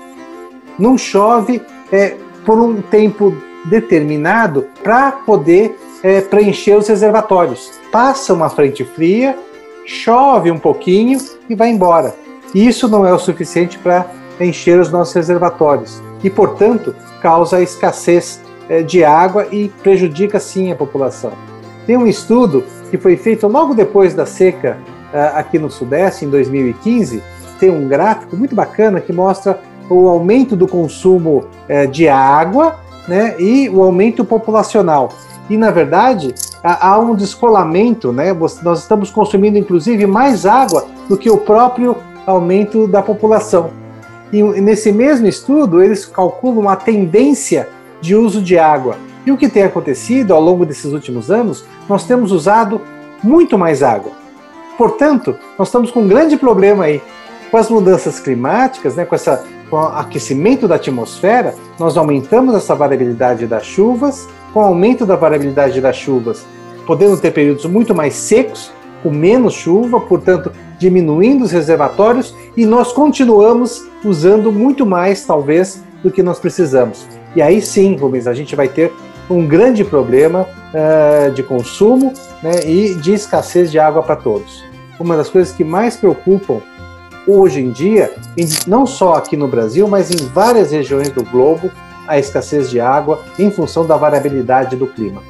Não 0.77 0.97
chove 0.97 1.61
é, 1.91 2.15
por 2.45 2.59
um 2.59 2.81
tempo 2.81 3.35
determinado 3.65 4.67
para 4.83 5.11
poder 5.11 5.77
é, 6.03 6.21
preencher 6.21 6.75
os 6.75 6.87
reservatórios. 6.87 7.71
Passa 7.91 8.33
uma 8.33 8.49
frente 8.49 8.83
fria, 8.83 9.37
chove 9.85 10.51
um 10.51 10.59
pouquinho 10.59 11.19
e 11.49 11.55
vai 11.55 11.69
embora. 11.69 12.15
Isso 12.53 12.87
não 12.87 13.05
é 13.05 13.13
o 13.13 13.19
suficiente 13.19 13.77
para 13.77 14.05
encher 14.39 14.79
os 14.79 14.91
nossos 14.91 15.13
reservatórios 15.13 16.01
e, 16.23 16.29
portanto, 16.29 16.95
causa 17.21 17.61
escassez 17.61 18.41
é, 18.69 18.81
de 18.81 19.03
água 19.03 19.47
e 19.51 19.69
prejudica 19.69 20.39
sim 20.39 20.71
a 20.71 20.75
população. 20.75 21.31
Tem 21.87 21.95
um 21.95 22.05
estudo 22.05 22.65
que 22.91 22.97
foi 22.97 23.15
feito 23.15 23.47
logo 23.47 23.73
depois 23.73 24.13
da 24.13 24.25
seca 24.25 24.77
é, 25.13 25.21
aqui 25.33 25.57
no 25.57 25.71
Sudeste, 25.71 26.25
em 26.25 26.29
2015. 26.29 27.23
Tem 27.59 27.71
um 27.71 27.87
gráfico 27.87 28.35
muito 28.35 28.53
bacana 28.53 28.99
que 28.99 29.13
mostra 29.13 29.59
o 29.89 30.09
aumento 30.09 30.53
do 30.53 30.67
consumo 30.67 31.45
é, 31.67 31.87
de 31.87 32.09
água 32.09 32.75
né, 33.07 33.35
e 33.39 33.69
o 33.69 33.81
aumento 33.81 34.25
populacional. 34.25 35.13
E, 35.49 35.55
na 35.55 35.71
verdade, 35.71 36.35
há 36.61 36.99
um 36.99 37.15
descolamento, 37.15 38.11
né? 38.11 38.35
nós 38.61 38.79
estamos 38.79 39.09
consumindo, 39.09 39.57
inclusive, 39.57 40.05
mais 40.05 40.45
água 40.45 40.85
do 41.07 41.17
que 41.17 41.29
o 41.29 41.37
próprio 41.37 41.95
aumento 42.25 42.85
da 42.85 43.01
população. 43.01 43.69
E 44.33 44.43
nesse 44.43 44.91
mesmo 44.91 45.25
estudo, 45.25 45.81
eles 45.81 46.05
calculam 46.05 46.67
a 46.67 46.75
tendência 46.75 47.69
de 48.01 48.13
uso 48.13 48.41
de 48.41 48.59
água. 48.59 48.97
E 49.27 49.31
o 49.31 49.35
que 49.35 49.49
tem 49.49 49.63
acontecido 49.63 50.33
ao 50.33 50.39
longo 50.39 50.65
desses 50.65 50.93
últimos 50.93 51.29
anos, 51.29 51.65
nós 51.89 52.05
temos 52.05 52.31
usado 52.31 52.79
muito 53.21 53.57
mais 53.57 53.83
água. 53.83 54.13
Portanto, 54.77 55.35
nós 55.59 55.67
estamos 55.67 55.91
com 55.91 56.03
um 56.03 56.07
grande 56.07 56.37
problema 56.37 56.85
aí. 56.85 57.01
Com 57.51 57.57
as 57.57 57.69
mudanças 57.69 58.21
climáticas, 58.21 58.95
né, 58.95 59.03
com 59.03 59.13
essa 59.13 59.43
com 59.69 59.75
o 59.75 59.79
aquecimento 59.79 60.65
da 60.65 60.75
atmosfera, 60.75 61.53
nós 61.77 61.97
aumentamos 61.97 62.55
essa 62.55 62.73
variabilidade 62.73 63.45
das 63.47 63.65
chuvas. 63.65 64.29
Com 64.53 64.61
o 64.61 64.63
aumento 64.63 65.05
da 65.05 65.17
variabilidade 65.17 65.81
das 65.81 65.97
chuvas, 65.97 66.45
podemos 66.85 67.19
ter 67.19 67.31
períodos 67.31 67.65
muito 67.65 67.93
mais 67.93 68.13
secos, 68.13 68.71
com 69.03 69.11
menos 69.11 69.53
chuva, 69.53 69.99
portanto, 69.99 70.53
diminuindo 70.79 71.43
os 71.43 71.51
reservatórios, 71.51 72.33
e 72.55 72.65
nós 72.65 72.93
continuamos 72.93 73.85
usando 74.05 74.53
muito 74.53 74.85
mais, 74.85 75.25
talvez, 75.25 75.83
do 76.01 76.09
que 76.09 76.23
nós 76.23 76.39
precisamos. 76.39 77.05
E 77.35 77.41
aí 77.41 77.61
sim, 77.61 77.97
Rubens, 77.97 78.25
a 78.25 78.33
gente 78.33 78.55
vai 78.55 78.69
ter 78.69 78.91
um 79.29 79.45
grande 79.45 79.83
problema 79.83 80.47
uh, 80.73 81.31
de 81.31 81.43
consumo 81.43 82.13
né, 82.41 82.65
e 82.65 82.95
de 82.95 83.13
escassez 83.13 83.71
de 83.71 83.79
água 83.79 84.01
para 84.01 84.15
todos. 84.15 84.63
Uma 84.99 85.15
das 85.15 85.29
coisas 85.29 85.53
que 85.53 85.63
mais 85.63 85.95
preocupam 85.95 86.61
hoje 87.27 87.59
em 87.59 87.71
dia, 87.71 88.13
não 88.65 88.85
só 88.85 89.15
aqui 89.15 89.35
no 89.35 89.47
Brasil, 89.47 89.87
mas 89.87 90.09
em 90.09 90.25
várias 90.27 90.71
regiões 90.71 91.09
do 91.09 91.23
globo, 91.23 91.69
a 92.07 92.17
escassez 92.17 92.69
de 92.69 92.79
água 92.79 93.21
em 93.37 93.51
função 93.51 93.85
da 93.85 93.97
variabilidade 93.97 94.77
do 94.77 94.87
clima. 94.87 95.21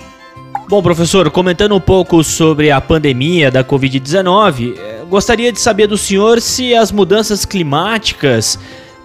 Bom, 0.70 0.82
professor, 0.82 1.30
comentando 1.32 1.74
um 1.74 1.80
pouco 1.80 2.24
sobre 2.24 2.70
a 2.70 2.80
pandemia 2.80 3.50
da 3.50 3.64
Covid-19, 3.64 4.78
eh, 4.78 5.04
gostaria 5.10 5.52
de 5.52 5.60
saber 5.60 5.88
do 5.88 5.98
senhor 5.98 6.40
se 6.40 6.76
as 6.76 6.92
mudanças 6.92 7.46
climáticas 7.46 8.60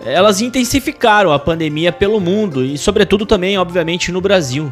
elas 0.05 0.41
intensificaram 0.41 1.33
a 1.33 1.39
pandemia 1.39 1.93
pelo 1.93 2.21
mundo 2.21 2.65
e, 2.65 2.77
sobretudo, 2.77 3.25
também, 3.25 3.57
obviamente, 3.57 4.11
no 4.11 4.21
Brasil. 4.21 4.71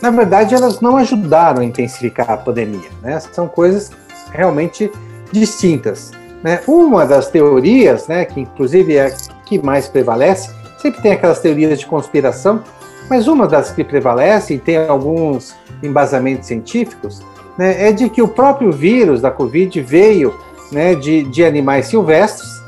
Na 0.00 0.10
verdade, 0.10 0.54
elas 0.54 0.80
não 0.80 0.96
ajudaram 0.96 1.60
a 1.60 1.64
intensificar 1.64 2.30
a 2.30 2.36
pandemia. 2.36 2.88
Né? 3.02 3.20
São 3.20 3.46
coisas 3.46 3.90
realmente 4.32 4.90
distintas. 5.30 6.12
Né? 6.42 6.60
Uma 6.66 7.04
das 7.04 7.28
teorias, 7.28 8.08
né, 8.08 8.24
que 8.24 8.40
inclusive 8.40 8.96
é 8.96 9.06
a 9.06 9.10
que 9.44 9.58
mais 9.58 9.88
prevalece, 9.88 10.50
Sempre 10.80 11.02
tem 11.02 11.12
aquelas 11.12 11.40
teorias 11.40 11.78
de 11.78 11.86
conspiração, 11.86 12.64
mas 13.08 13.28
uma 13.28 13.46
das 13.46 13.70
que 13.70 13.84
prevalece, 13.84 14.54
e 14.54 14.58
tem 14.58 14.78
alguns 14.78 15.54
embasamentos 15.82 16.46
científicos, 16.46 17.20
né, 17.58 17.88
é 17.88 17.92
de 17.92 18.08
que 18.08 18.22
o 18.22 18.28
próprio 18.28 18.72
vírus 18.72 19.20
da 19.20 19.30
Covid 19.30 19.78
veio 19.82 20.34
né, 20.72 20.94
de, 20.94 21.24
de 21.24 21.44
animais 21.44 21.86
silvestres 21.86 22.59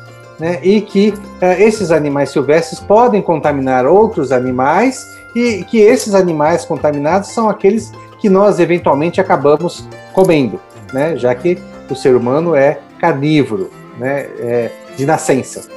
né, 0.42 0.58
e 0.60 0.80
que 0.80 1.10
uh, 1.10 1.44
esses 1.56 1.92
animais 1.92 2.30
silvestres 2.30 2.80
podem 2.80 3.22
contaminar 3.22 3.86
outros 3.86 4.32
animais 4.32 5.06
e 5.36 5.62
que 5.62 5.78
esses 5.78 6.16
animais 6.16 6.64
contaminados 6.64 7.28
são 7.28 7.48
aqueles 7.48 7.92
que 8.18 8.28
nós 8.28 8.58
eventualmente 8.58 9.20
acabamos 9.20 9.88
comendo, 10.12 10.60
né, 10.92 11.16
já 11.16 11.32
que 11.32 11.56
o 11.88 11.94
ser 11.94 12.16
humano 12.16 12.56
é 12.56 12.80
carnívoro 12.98 13.70
né, 13.96 14.22
é, 14.40 14.72
de 14.96 15.06
nascença. 15.06 15.68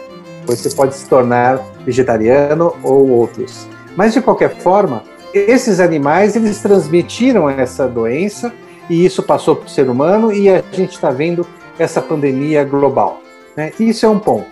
Você 0.48 0.72
pode 0.72 0.95
se 0.95 1.07
tornar 1.07 1.60
vegetariano 1.86 2.75
ou 2.81 3.07
outros. 3.07 3.67
Mas 3.95 4.13
de 4.13 4.22
qualquer 4.22 4.55
forma, 4.57 5.03
esses 5.31 5.79
animais 5.79 6.36
eles 6.36 6.60
transmitiram 6.60 7.48
essa 7.48 7.88
doença 7.88 8.51
e 8.89 9.05
isso 9.05 9.22
passou 9.22 9.55
para 9.55 9.67
o 9.67 9.69
ser 9.69 9.88
humano 9.91 10.34
e 10.34 10.50
a 10.50 10.63
gente 10.72 10.93
está 10.93 11.12
vendo 11.12 11.45
essa 11.77 12.01
pandemia 12.01 12.63
global. 12.63 13.25
Né? 13.55 13.71
Isso 13.79 14.05
é 14.05 14.09
um 14.09 14.19
ponto. 14.19 14.47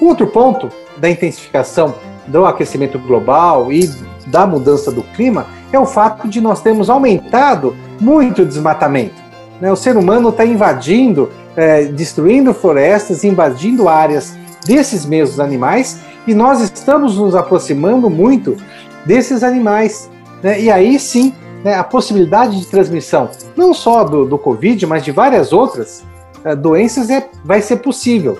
O 0.00 0.06
outro 0.06 0.26
ponto 0.26 0.70
da 0.96 1.08
intensificação 1.08 1.94
do 2.26 2.44
aquecimento 2.44 2.98
global 2.98 3.72
e 3.72 3.88
da 4.26 4.46
mudança 4.46 4.90
do 4.90 5.02
clima 5.02 5.46
é 5.72 5.78
o 5.78 5.86
fato 5.86 6.28
de 6.28 6.40
nós 6.40 6.60
termos 6.60 6.90
aumentado 6.90 7.76
muito 8.00 8.42
o 8.42 8.46
desmatamento. 8.46 9.14
Né? 9.60 9.70
O 9.70 9.76
ser 9.76 9.96
humano 9.96 10.30
está 10.30 10.44
invadindo, 10.44 11.30
é, 11.56 11.84
destruindo 11.84 12.52
florestas, 12.52 13.24
invadindo 13.24 13.88
áreas 13.88 14.36
desses 14.66 15.06
mesmos 15.06 15.38
animais 15.38 16.00
e 16.26 16.34
nós 16.34 16.60
estamos 16.60 17.16
nos 17.16 17.34
aproximando 17.34 18.10
muito 18.10 18.56
desses 19.04 19.42
animais. 19.42 20.10
Né? 20.42 20.60
E 20.60 20.70
aí 20.70 20.98
sim, 20.98 21.32
né, 21.64 21.74
a 21.74 21.84
possibilidade 21.84 22.58
de 22.58 22.66
transmissão, 22.66 23.30
não 23.56 23.72
só 23.72 24.04
do, 24.04 24.24
do 24.24 24.38
Covid, 24.38 24.84
mas 24.86 25.04
de 25.04 25.12
várias 25.12 25.52
outras 25.52 26.04
é, 26.44 26.54
doenças, 26.54 27.10
é, 27.10 27.28
vai 27.44 27.62
ser 27.62 27.76
possível. 27.76 28.38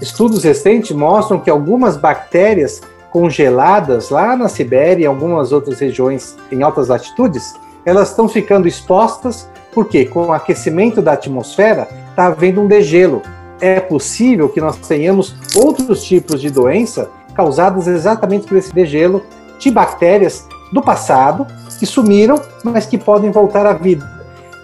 Estudos 0.00 0.44
recentes 0.44 0.94
mostram 0.94 1.40
que 1.40 1.50
algumas 1.50 1.96
bactérias 1.96 2.80
congeladas 3.10 4.10
lá 4.10 4.36
na 4.36 4.48
Sibéria 4.48 5.04
e 5.04 5.06
algumas 5.06 5.50
outras 5.50 5.80
regiões 5.80 6.36
em 6.52 6.62
altas 6.62 6.88
latitudes, 6.88 7.54
elas 7.84 8.10
estão 8.10 8.28
ficando 8.28 8.68
expostas 8.68 9.48
porque 9.72 10.04
com 10.04 10.26
o 10.26 10.32
aquecimento 10.32 11.00
da 11.00 11.12
atmosfera 11.12 11.88
está 12.10 12.26
havendo 12.26 12.60
um 12.60 12.66
degelo. 12.66 13.22
É 13.60 13.80
possível 13.80 14.48
que 14.48 14.60
nós 14.60 14.76
tenhamos 14.76 15.34
outros 15.56 16.04
tipos 16.04 16.40
de 16.40 16.50
doença 16.50 17.10
causadas 17.34 17.86
exatamente 17.86 18.46
por 18.46 18.56
esse 18.56 18.72
degelo 18.72 19.22
de 19.58 19.70
bactérias 19.70 20.46
do 20.72 20.82
passado 20.82 21.46
que 21.78 21.86
sumiram, 21.86 22.40
mas 22.62 22.86
que 22.86 22.98
podem 22.98 23.30
voltar 23.30 23.66
à 23.66 23.72
vida, 23.72 24.04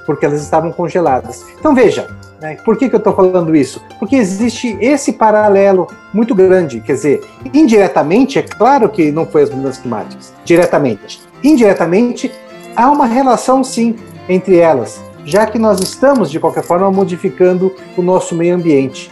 porque 0.05 0.27
elas 0.27 0.43
estavam 0.43 0.73
congeladas. 0.73 1.45
Então 1.59 1.75
veja, 1.75 2.09
né, 2.45 2.59
por 2.63 2.77
que, 2.77 2.91
que 2.91 2.95
eu 2.95 2.99
estou 2.99 3.15
falando 3.15 3.57
isso? 3.57 3.83
Porque 3.99 4.17
existe 4.17 4.77
esse 4.79 5.15
paralelo 5.15 5.89
muito 6.13 6.35
grande, 6.35 6.79
quer 6.83 6.93
dizer, 6.93 7.25
indiretamente, 7.55 8.39
é 8.39 8.43
claro 8.43 8.91
que 8.91 9.11
não 9.11 9.25
foi 9.25 9.45
as 9.45 9.51
mudanças 9.51 9.81
climáticas, 9.81 10.35
diretamente. 10.45 11.23
Indiretamente, 11.43 12.31
há 12.77 12.91
uma 12.91 13.07
relação 13.07 13.65
sim 13.65 13.97
entre 14.29 14.59
elas, 14.59 15.03
já 15.25 15.47
que 15.47 15.59
nós 15.59 15.81
estamos, 15.81 16.31
de 16.31 16.39
qualquer 16.39 16.63
forma, 16.63 16.91
modificando 16.91 17.75
o 17.97 18.03
nosso 18.03 18.35
meio 18.35 18.55
ambiente. 18.55 19.11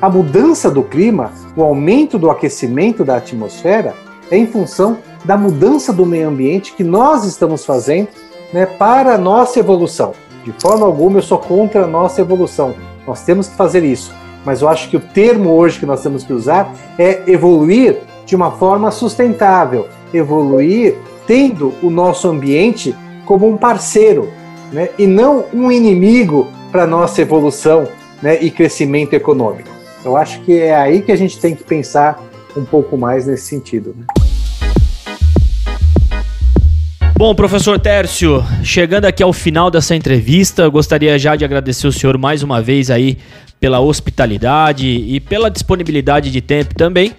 A 0.00 0.08
mudança 0.08 0.68
do 0.68 0.82
clima, 0.82 1.30
o 1.54 1.62
aumento 1.62 2.18
do 2.18 2.30
aquecimento 2.30 3.04
da 3.04 3.18
atmosfera, 3.18 3.94
é 4.28 4.36
em 4.36 4.46
função 4.46 4.98
da 5.24 5.36
mudança 5.36 5.92
do 5.92 6.04
meio 6.04 6.28
ambiente 6.28 6.72
que 6.72 6.82
nós 6.82 7.24
estamos 7.24 7.64
fazendo 7.64 8.08
né, 8.52 8.66
para 8.66 9.14
a 9.14 9.18
nossa 9.18 9.60
evolução. 9.60 10.14
De 10.44 10.52
forma 10.60 10.86
alguma 10.86 11.18
eu 11.18 11.22
sou 11.22 11.38
contra 11.38 11.84
a 11.84 11.86
nossa 11.86 12.20
evolução. 12.20 12.74
Nós 13.06 13.24
temos 13.24 13.48
que 13.48 13.56
fazer 13.56 13.84
isso. 13.84 14.12
Mas 14.44 14.60
eu 14.60 14.68
acho 14.68 14.88
que 14.88 14.96
o 14.96 15.00
termo 15.00 15.50
hoje 15.50 15.78
que 15.78 15.86
nós 15.86 16.02
temos 16.02 16.24
que 16.24 16.32
usar 16.32 16.74
é 16.98 17.22
evoluir 17.26 17.98
de 18.26 18.34
uma 18.34 18.50
forma 18.50 18.90
sustentável, 18.90 19.88
evoluir 20.12 20.96
tendo 21.26 21.72
o 21.82 21.90
nosso 21.90 22.28
ambiente 22.28 22.94
como 23.24 23.48
um 23.48 23.56
parceiro, 23.56 24.28
né, 24.72 24.88
e 24.98 25.06
não 25.06 25.44
um 25.52 25.70
inimigo 25.70 26.48
para 26.70 26.86
nossa 26.86 27.20
evolução 27.20 27.86
né, 28.20 28.42
e 28.42 28.50
crescimento 28.50 29.14
econômico. 29.14 29.68
Eu 30.04 30.16
acho 30.16 30.40
que 30.42 30.58
é 30.58 30.74
aí 30.74 31.02
que 31.02 31.12
a 31.12 31.16
gente 31.16 31.38
tem 31.38 31.54
que 31.54 31.62
pensar 31.62 32.20
um 32.56 32.64
pouco 32.64 32.96
mais 32.96 33.26
nesse 33.26 33.44
sentido. 33.44 33.94
Né? 33.96 34.21
Bom, 37.22 37.36
professor 37.36 37.78
Tércio, 37.78 38.44
chegando 38.64 39.04
aqui 39.04 39.22
ao 39.22 39.32
final 39.32 39.70
dessa 39.70 39.94
entrevista, 39.94 40.68
gostaria 40.68 41.16
já 41.20 41.36
de 41.36 41.44
agradecer 41.44 41.86
o 41.86 41.92
senhor 41.92 42.18
mais 42.18 42.42
uma 42.42 42.60
vez 42.60 42.90
aí 42.90 43.16
pela 43.60 43.78
hospitalidade 43.78 44.88
e 44.88 45.20
pela 45.20 45.48
disponibilidade 45.48 46.32
de 46.32 46.40
tempo 46.40 46.74
também. 46.74 47.14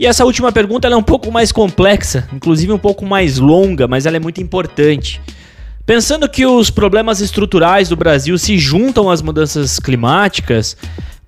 E 0.00 0.06
essa 0.06 0.24
última 0.24 0.50
pergunta 0.50 0.88
é 0.88 0.96
um 0.96 1.02
pouco 1.02 1.30
mais 1.30 1.52
complexa, 1.52 2.26
inclusive 2.32 2.72
um 2.72 2.78
pouco 2.78 3.04
mais 3.04 3.36
longa, 3.36 3.86
mas 3.86 4.06
ela 4.06 4.16
é 4.16 4.18
muito 4.18 4.40
importante. 4.40 5.20
Pensando 5.84 6.26
que 6.26 6.46
os 6.46 6.70
problemas 6.70 7.20
estruturais 7.20 7.90
do 7.90 7.96
Brasil 7.96 8.38
se 8.38 8.56
juntam 8.56 9.10
às 9.10 9.20
mudanças 9.20 9.78
climáticas, 9.78 10.74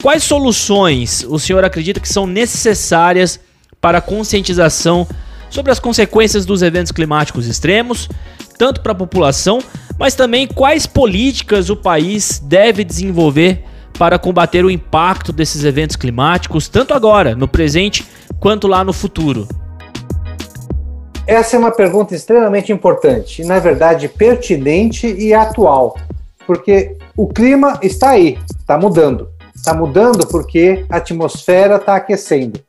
quais 0.02 0.24
soluções 0.24 1.22
o 1.28 1.38
senhor 1.38 1.62
acredita 1.66 2.00
que 2.00 2.08
são 2.08 2.26
necessárias 2.26 3.38
para 3.78 3.98
a 3.98 4.00
conscientização 4.00 5.06
sobre 5.50 5.72
as 5.72 5.78
consequências 5.78 6.44
dos 6.44 6.62
eventos 6.62 6.92
climáticos 6.92 7.46
extremos, 7.46 8.08
tanto 8.58 8.80
para 8.80 8.92
a 8.92 8.94
população, 8.94 9.58
mas 9.98 10.14
também 10.14 10.46
quais 10.46 10.86
políticas 10.86 11.70
o 11.70 11.76
país 11.76 12.38
deve 12.38 12.84
desenvolver 12.84 13.64
para 13.98 14.18
combater 14.18 14.64
o 14.64 14.70
impacto 14.70 15.32
desses 15.32 15.64
eventos 15.64 15.96
climáticos, 15.96 16.68
tanto 16.68 16.92
agora, 16.92 17.34
no 17.34 17.48
presente, 17.48 18.06
quanto 18.38 18.66
lá 18.66 18.84
no 18.84 18.92
futuro? 18.92 19.48
Essa 21.26 21.56
é 21.56 21.58
uma 21.58 21.72
pergunta 21.72 22.14
extremamente 22.14 22.70
importante, 22.70 23.44
na 23.44 23.58
verdade 23.58 24.08
pertinente 24.08 25.06
e 25.06 25.34
atual, 25.34 25.96
porque 26.46 26.96
o 27.16 27.26
clima 27.26 27.80
está 27.82 28.10
aí, 28.10 28.38
está 28.60 28.78
mudando. 28.78 29.28
Está 29.54 29.74
mudando 29.74 30.26
porque 30.28 30.84
a 30.88 30.98
atmosfera 30.98 31.76
está 31.76 31.96
aquecendo. 31.96 32.60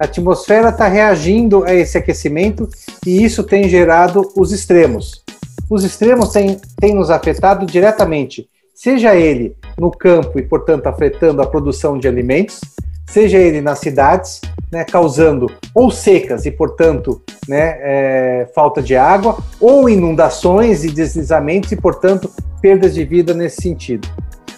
A 0.00 0.06
atmosfera 0.06 0.70
está 0.70 0.88
reagindo 0.88 1.62
a 1.64 1.72
esse 1.72 1.96
aquecimento 1.96 2.68
e 3.06 3.24
isso 3.24 3.44
tem 3.44 3.68
gerado 3.68 4.28
os 4.36 4.50
extremos. 4.50 5.22
Os 5.70 5.84
extremos 5.84 6.30
têm, 6.30 6.58
têm 6.80 6.94
nos 6.94 7.10
afetado 7.10 7.64
diretamente, 7.64 8.48
seja 8.74 9.14
ele 9.14 9.56
no 9.78 9.90
campo 9.90 10.38
e, 10.38 10.42
portanto, 10.42 10.88
afetando 10.88 11.40
a 11.40 11.46
produção 11.46 11.96
de 11.96 12.08
alimentos, 12.08 12.60
seja 13.08 13.38
ele 13.38 13.60
nas 13.60 13.78
cidades, 13.78 14.40
né, 14.70 14.84
causando 14.84 15.46
ou 15.72 15.92
secas 15.92 16.44
e, 16.44 16.50
portanto, 16.50 17.22
né, 17.48 17.78
é, 17.80 18.50
falta 18.52 18.82
de 18.82 18.96
água, 18.96 19.38
ou 19.60 19.88
inundações 19.88 20.84
e 20.84 20.90
deslizamentos 20.90 21.70
e, 21.70 21.76
portanto, 21.76 22.28
perdas 22.60 22.94
de 22.94 23.04
vida 23.04 23.32
nesse 23.32 23.62
sentido. 23.62 24.08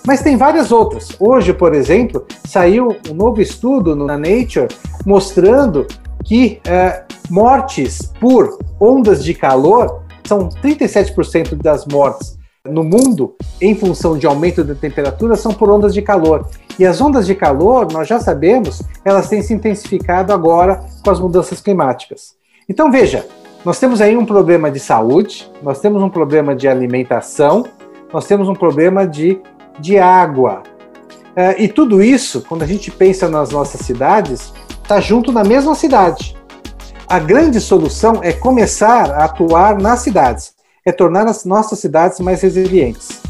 Mas 0.06 0.22
tem 0.22 0.36
várias 0.36 0.70
outras. 0.70 1.08
Hoje, 1.18 1.52
por 1.52 1.74
exemplo, 1.74 2.24
saiu 2.46 2.96
um 3.10 3.14
novo 3.14 3.40
estudo 3.40 3.96
na 3.96 4.16
Nature 4.16 4.68
mostrando 5.04 5.86
que 6.24 6.60
é, 6.64 7.04
mortes 7.28 8.12
por 8.20 8.58
ondas 8.80 9.24
de 9.24 9.34
calor 9.34 10.02
são 10.24 10.48
37% 10.48 11.54
das 11.56 11.86
mortes 11.86 12.36
no 12.64 12.82
mundo 12.82 13.34
em 13.60 13.74
função 13.74 14.18
de 14.18 14.26
aumento 14.26 14.64
da 14.64 14.74
temperatura 14.74 15.36
são 15.36 15.52
por 15.52 15.70
ondas 15.70 15.94
de 15.94 16.02
calor. 16.02 16.48
E 16.78 16.84
as 16.84 17.00
ondas 17.00 17.26
de 17.26 17.34
calor, 17.34 17.90
nós 17.92 18.08
já 18.08 18.20
sabemos, 18.20 18.82
elas 19.04 19.28
têm 19.28 19.42
se 19.42 19.54
intensificado 19.54 20.32
agora 20.32 20.84
com 21.02 21.10
as 21.10 21.20
mudanças 21.20 21.60
climáticas. 21.60 22.34
Então 22.68 22.90
veja, 22.90 23.26
nós 23.64 23.78
temos 23.78 24.00
aí 24.00 24.16
um 24.16 24.26
problema 24.26 24.70
de 24.70 24.80
saúde, 24.80 25.50
nós 25.62 25.80
temos 25.80 26.02
um 26.02 26.10
problema 26.10 26.54
de 26.54 26.68
alimentação, 26.68 27.64
nós 28.12 28.26
temos 28.26 28.48
um 28.48 28.54
problema 28.54 29.06
de 29.06 29.40
de 29.78 29.98
água. 29.98 30.62
É, 31.34 31.62
e 31.62 31.68
tudo 31.68 32.02
isso, 32.02 32.42
quando 32.48 32.62
a 32.62 32.66
gente 32.66 32.90
pensa 32.90 33.28
nas 33.28 33.50
nossas 33.50 33.82
cidades, 33.82 34.52
está 34.82 35.00
junto 35.00 35.32
na 35.32 35.44
mesma 35.44 35.74
cidade. 35.74 36.36
A 37.08 37.18
grande 37.18 37.60
solução 37.60 38.20
é 38.22 38.32
começar 38.32 39.10
a 39.10 39.24
atuar 39.24 39.78
nas 39.78 40.00
cidades, 40.00 40.54
é 40.84 40.90
tornar 40.90 41.26
as 41.26 41.44
nossas 41.44 41.78
cidades 41.78 42.18
mais 42.20 42.40
resilientes. 42.42 43.20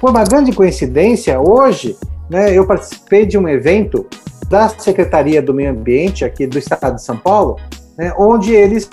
Por 0.00 0.10
uma 0.10 0.24
grande 0.24 0.52
coincidência, 0.52 1.40
hoje 1.40 1.96
né, 2.30 2.56
eu 2.56 2.66
participei 2.66 3.26
de 3.26 3.36
um 3.36 3.48
evento 3.48 4.06
da 4.48 4.68
Secretaria 4.68 5.42
do 5.42 5.52
Meio 5.52 5.70
Ambiente 5.70 6.24
aqui 6.24 6.46
do 6.46 6.58
Estado 6.58 6.94
de 6.94 7.02
São 7.02 7.16
Paulo, 7.16 7.56
né, 7.98 8.12
onde 8.16 8.54
eles 8.54 8.88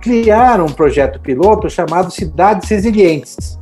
criaram 0.00 0.66
um 0.66 0.72
projeto 0.72 1.20
piloto 1.20 1.68
chamado 1.68 2.10
Cidades 2.10 2.68
Resilientes. 2.68 3.58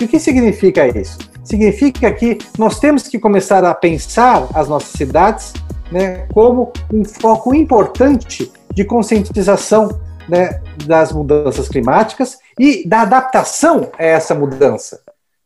E 0.00 0.04
o 0.04 0.08
que 0.08 0.18
significa 0.18 0.86
isso? 0.88 1.18
Significa 1.46 2.12
que 2.12 2.38
nós 2.58 2.78
temos 2.78 3.04
que 3.04 3.18
começar 3.18 3.64
a 3.64 3.72
pensar 3.72 4.48
as 4.52 4.68
nossas 4.68 4.90
cidades 4.90 5.54
né, 5.90 6.26
como 6.34 6.72
um 6.92 7.04
foco 7.04 7.54
importante 7.54 8.52
de 8.74 8.84
conscientização 8.84 9.88
né, 10.28 10.60
das 10.84 11.12
mudanças 11.12 11.68
climáticas 11.68 12.38
e 12.58 12.86
da 12.86 13.02
adaptação 13.02 13.88
a 13.98 14.04
essa 14.04 14.34
mudança. 14.34 15.00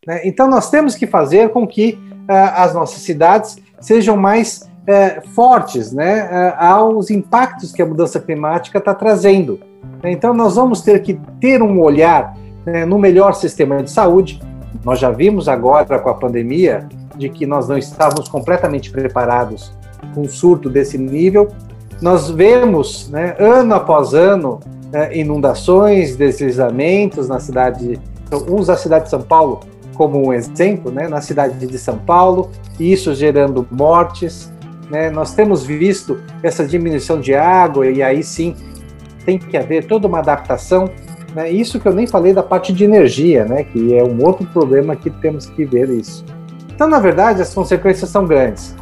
Né? 0.07 0.23
Então, 0.25 0.49
nós 0.49 0.71
temos 0.71 0.95
que 0.95 1.07
fazer 1.07 1.51
com 1.51 1.67
que 1.67 1.99
uh, 2.29 2.33
as 2.57 2.73
nossas 2.73 3.03
cidades 3.03 3.59
sejam 3.79 4.17
mais 4.17 4.63
uh, 4.63 5.29
fortes 5.31 5.93
né, 5.93 6.25
uh, 6.25 6.65
aos 6.65 7.11
impactos 7.11 7.73
que 7.73 7.83
a 7.83 7.87
mudança 7.87 8.19
climática 8.19 8.79
está 8.79 8.95
trazendo. 8.95 9.61
Então, 10.03 10.33
nós 10.33 10.57
vamos 10.57 10.81
ter 10.81 11.03
que 11.03 11.21
ter 11.39 11.63
um 11.63 11.79
olhar 11.81 12.35
né, 12.65 12.87
no 12.87 12.99
melhor 12.99 13.35
sistema 13.35 13.83
de 13.83 13.91
saúde. 13.91 14.41
Nós 14.85 14.99
já 14.99 15.11
vimos 15.11 15.49
agora 15.49 15.99
com 15.99 16.09
a 16.09 16.15
pandemia 16.15 16.89
de 17.17 17.29
que 17.29 17.47
nós 17.47 17.69
não 17.69 17.77
estávamos 17.77 18.29
completamente 18.29 18.91
preparados 18.91 19.73
com 20.15 20.23
um 20.23 20.29
surto 20.29 20.71
desse 20.71 20.97
nível. 20.97 21.49
Nós 22.01 22.31
vemos, 22.31 23.11
né, 23.11 23.37
ano 23.39 23.75
após 23.75 24.15
ano, 24.15 24.61
né, 24.91 25.17
inundações, 25.17 26.17
deslizamentos 26.17 27.29
na 27.29 27.39
cidade, 27.39 28.01
então, 28.27 28.47
uns 28.49 28.69
da 28.69 28.77
cidade 28.77 29.05
de 29.05 29.11
São 29.11 29.23
Paulo 29.23 29.61
como 30.01 30.29
um 30.29 30.33
exemplo, 30.33 30.91
né, 30.91 31.09
na 31.09 31.21
cidade 31.21 31.67
de 31.67 31.79
São 31.79 31.99
Paulo, 31.99 32.51
isso 32.79 33.15
gerando 33.15 33.67
mortes. 33.71 34.51
Né, 34.91 35.11
nós 35.11 35.35
temos 35.35 35.63
visto 35.63 36.19
essa 36.43 36.65
diminuição 36.65 37.21
de 37.21 37.35
água 37.35 37.87
e 37.87 38.03
aí 38.03 38.23
sim 38.23 38.57
tem 39.27 39.39
que 39.39 39.59
haver 39.59 39.85
toda 39.87 40.09
uma 40.09 40.21
adaptação. 40.21 40.89
Né, 41.35 41.51
isso 41.51 41.79
que 41.79 41.87
eu 41.87 41.93
nem 41.93 42.07
falei 42.07 42.33
da 42.33 42.43
parte 42.43 42.73
de 42.73 42.85
energia, 42.85 43.45
né, 43.45 43.65
que 43.65 43.95
é 43.95 44.03
um 44.03 44.25
outro 44.25 44.47
problema 44.49 44.97
que 44.97 45.11
temos 45.11 45.47
que 45.47 45.65
ver 45.65 45.89
isso. 45.89 46.25
Então, 46.69 46.89
na 46.89 46.99
verdade, 46.99 47.43
as 47.43 47.55
consequências 47.55 48.11
são 48.11 48.27
grandes. 48.27 48.75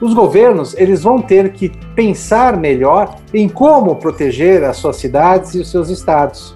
Os 0.00 0.12
governos 0.12 0.74
eles 0.76 1.02
vão 1.02 1.22
ter 1.22 1.52
que 1.52 1.70
pensar 1.94 2.56
melhor 2.56 3.16
em 3.32 3.48
como 3.48 3.96
proteger 3.96 4.64
as 4.64 4.76
suas 4.76 4.96
cidades 4.96 5.54
e 5.54 5.60
os 5.60 5.70
seus 5.70 5.88
estados. 5.88 6.54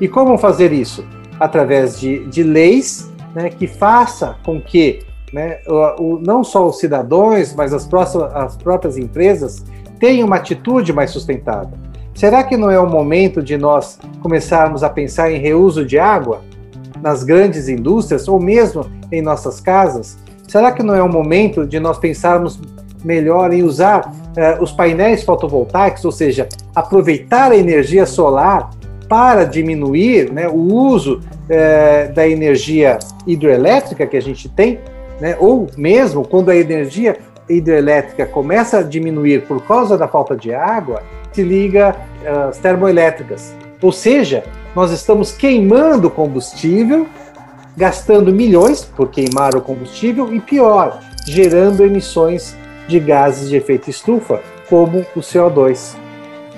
E 0.00 0.08
como 0.08 0.38
fazer 0.38 0.72
isso? 0.72 1.04
Através 1.40 1.98
de, 1.98 2.24
de 2.26 2.42
leis 2.42 3.12
né, 3.34 3.50
que 3.50 3.66
faça 3.66 4.36
com 4.44 4.60
que 4.60 5.00
né, 5.32 5.58
o, 5.66 6.02
o, 6.02 6.20
não 6.20 6.42
só 6.42 6.66
os 6.66 6.78
cidadãos, 6.78 7.54
mas 7.54 7.74
as, 7.74 7.86
próximas, 7.86 8.34
as 8.34 8.56
próprias 8.56 8.96
empresas 8.96 9.64
tenham 9.98 10.26
uma 10.26 10.36
atitude 10.36 10.92
mais 10.92 11.10
sustentável. 11.10 11.76
Será 12.18 12.42
que 12.42 12.56
não 12.56 12.68
é 12.68 12.80
o 12.80 12.90
momento 12.90 13.40
de 13.40 13.56
nós 13.56 13.96
começarmos 14.20 14.82
a 14.82 14.90
pensar 14.90 15.30
em 15.30 15.38
reuso 15.38 15.84
de 15.84 16.00
água 16.00 16.42
nas 17.00 17.22
grandes 17.22 17.68
indústrias 17.68 18.26
ou 18.26 18.40
mesmo 18.40 18.84
em 19.12 19.22
nossas 19.22 19.60
casas? 19.60 20.18
Será 20.48 20.72
que 20.72 20.82
não 20.82 20.96
é 20.96 21.00
o 21.00 21.08
momento 21.08 21.64
de 21.64 21.78
nós 21.78 21.96
pensarmos 21.96 22.60
melhor 23.04 23.52
em 23.52 23.62
usar 23.62 24.12
eh, 24.36 24.58
os 24.60 24.72
painéis 24.72 25.22
fotovoltaicos, 25.22 26.04
ou 26.04 26.10
seja, 26.10 26.48
aproveitar 26.74 27.52
a 27.52 27.56
energia 27.56 28.04
solar 28.04 28.68
para 29.08 29.44
diminuir 29.44 30.32
né, 30.32 30.48
o 30.48 30.74
uso 30.74 31.20
é, 31.48 32.08
da 32.08 32.28
energia 32.28 32.98
hidroelétrica 33.28 34.08
que 34.08 34.16
a 34.16 34.20
gente 34.20 34.48
tem, 34.48 34.80
né, 35.20 35.36
ou 35.38 35.68
mesmo 35.76 36.26
quando 36.26 36.50
a 36.50 36.56
energia 36.56 37.16
hidrelétrica 37.48 38.26
começa 38.26 38.78
a 38.78 38.82
diminuir 38.82 39.46
por 39.46 39.64
causa 39.64 39.96
da 39.96 40.06
falta 40.06 40.36
de 40.36 40.52
água, 40.52 41.02
se 41.32 41.42
liga 41.42 41.96
às 42.48 42.58
termoelétricas. 42.58 43.54
Ou 43.80 43.92
seja, 43.92 44.44
nós 44.74 44.90
estamos 44.90 45.32
queimando 45.32 46.10
combustível, 46.10 47.06
gastando 47.76 48.32
milhões 48.32 48.84
por 48.84 49.08
queimar 49.08 49.54
o 49.54 49.60
combustível 49.60 50.34
e 50.34 50.40
pior, 50.40 51.00
gerando 51.26 51.84
emissões 51.84 52.56
de 52.88 52.98
gases 52.98 53.48
de 53.48 53.56
efeito 53.56 53.88
estufa, 53.88 54.42
como 54.68 55.06
o 55.14 55.20
CO2 55.20 55.94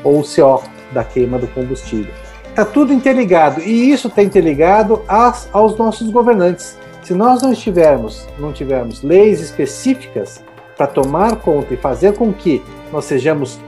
ou 0.03 0.20
o 0.20 0.24
CO 0.24 0.62
da 0.92 1.05
queima 1.05 1.38
do 1.38 1.46
combustível. 1.48 2.12
Está 2.48 2.64
tudo 2.64 2.92
interligado 2.92 3.61
e 3.61 3.90
isso 3.90 4.09
está 4.09 4.22
interligado 4.22 5.03
aos 5.07 5.76
nossos 5.76 6.11
governantes. 6.11 6.76
Se 7.03 7.14
nós 7.14 7.42
não 7.42 7.53
estivermos, 7.53 8.26
não 8.38 8.53
tivermos 8.53 9.03
leis 9.03 9.40
específicas 9.40 10.42
para 10.81 10.87
tomar 10.87 11.37
conta 11.37 11.75
e 11.75 11.77
fazer 11.77 12.14
com 12.14 12.33
que 12.33 12.62
nós 12.90 13.05
sejamos, 13.05 13.61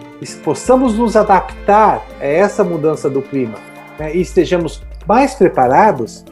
possamos 0.43 0.97
nos 0.97 1.15
adaptar 1.15 2.03
a 2.19 2.25
essa 2.25 2.65
mudança 2.65 3.11
do 3.11 3.21
clima 3.21 3.57
né, 3.99 4.17
e 4.17 4.23
estejamos 4.23 4.83
mais 5.07 5.35
preparados, 5.35 6.25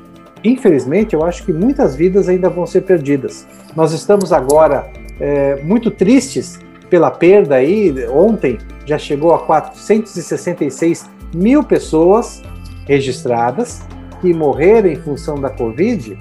infelizmente, 0.43 1.13
eu 1.15 1.23
acho 1.23 1.45
que 1.45 1.53
muitas 1.53 1.95
vidas 1.95 2.31
ainda 2.31 2.49
vão 2.49 2.65
ser 2.65 2.81
perdidas. 2.81 3.47
Nós 3.77 3.93
estamos 3.93 4.33
agora 4.33 4.91
é, 5.21 5.57
muito 5.63 5.91
tristes 5.91 6.59
pela 6.89 7.11
perda 7.11 7.57
aí. 7.57 7.95
Ontem 8.09 8.57
já 8.87 8.97
chegou 8.97 9.35
a 9.35 9.41
466 9.41 11.11
mil 11.35 11.63
pessoas 11.63 12.43
registradas 12.87 13.83
que 14.23 14.33
morreram 14.33 14.89
em 14.89 14.97
função 14.97 15.39
da 15.39 15.51
Covid, 15.51 16.17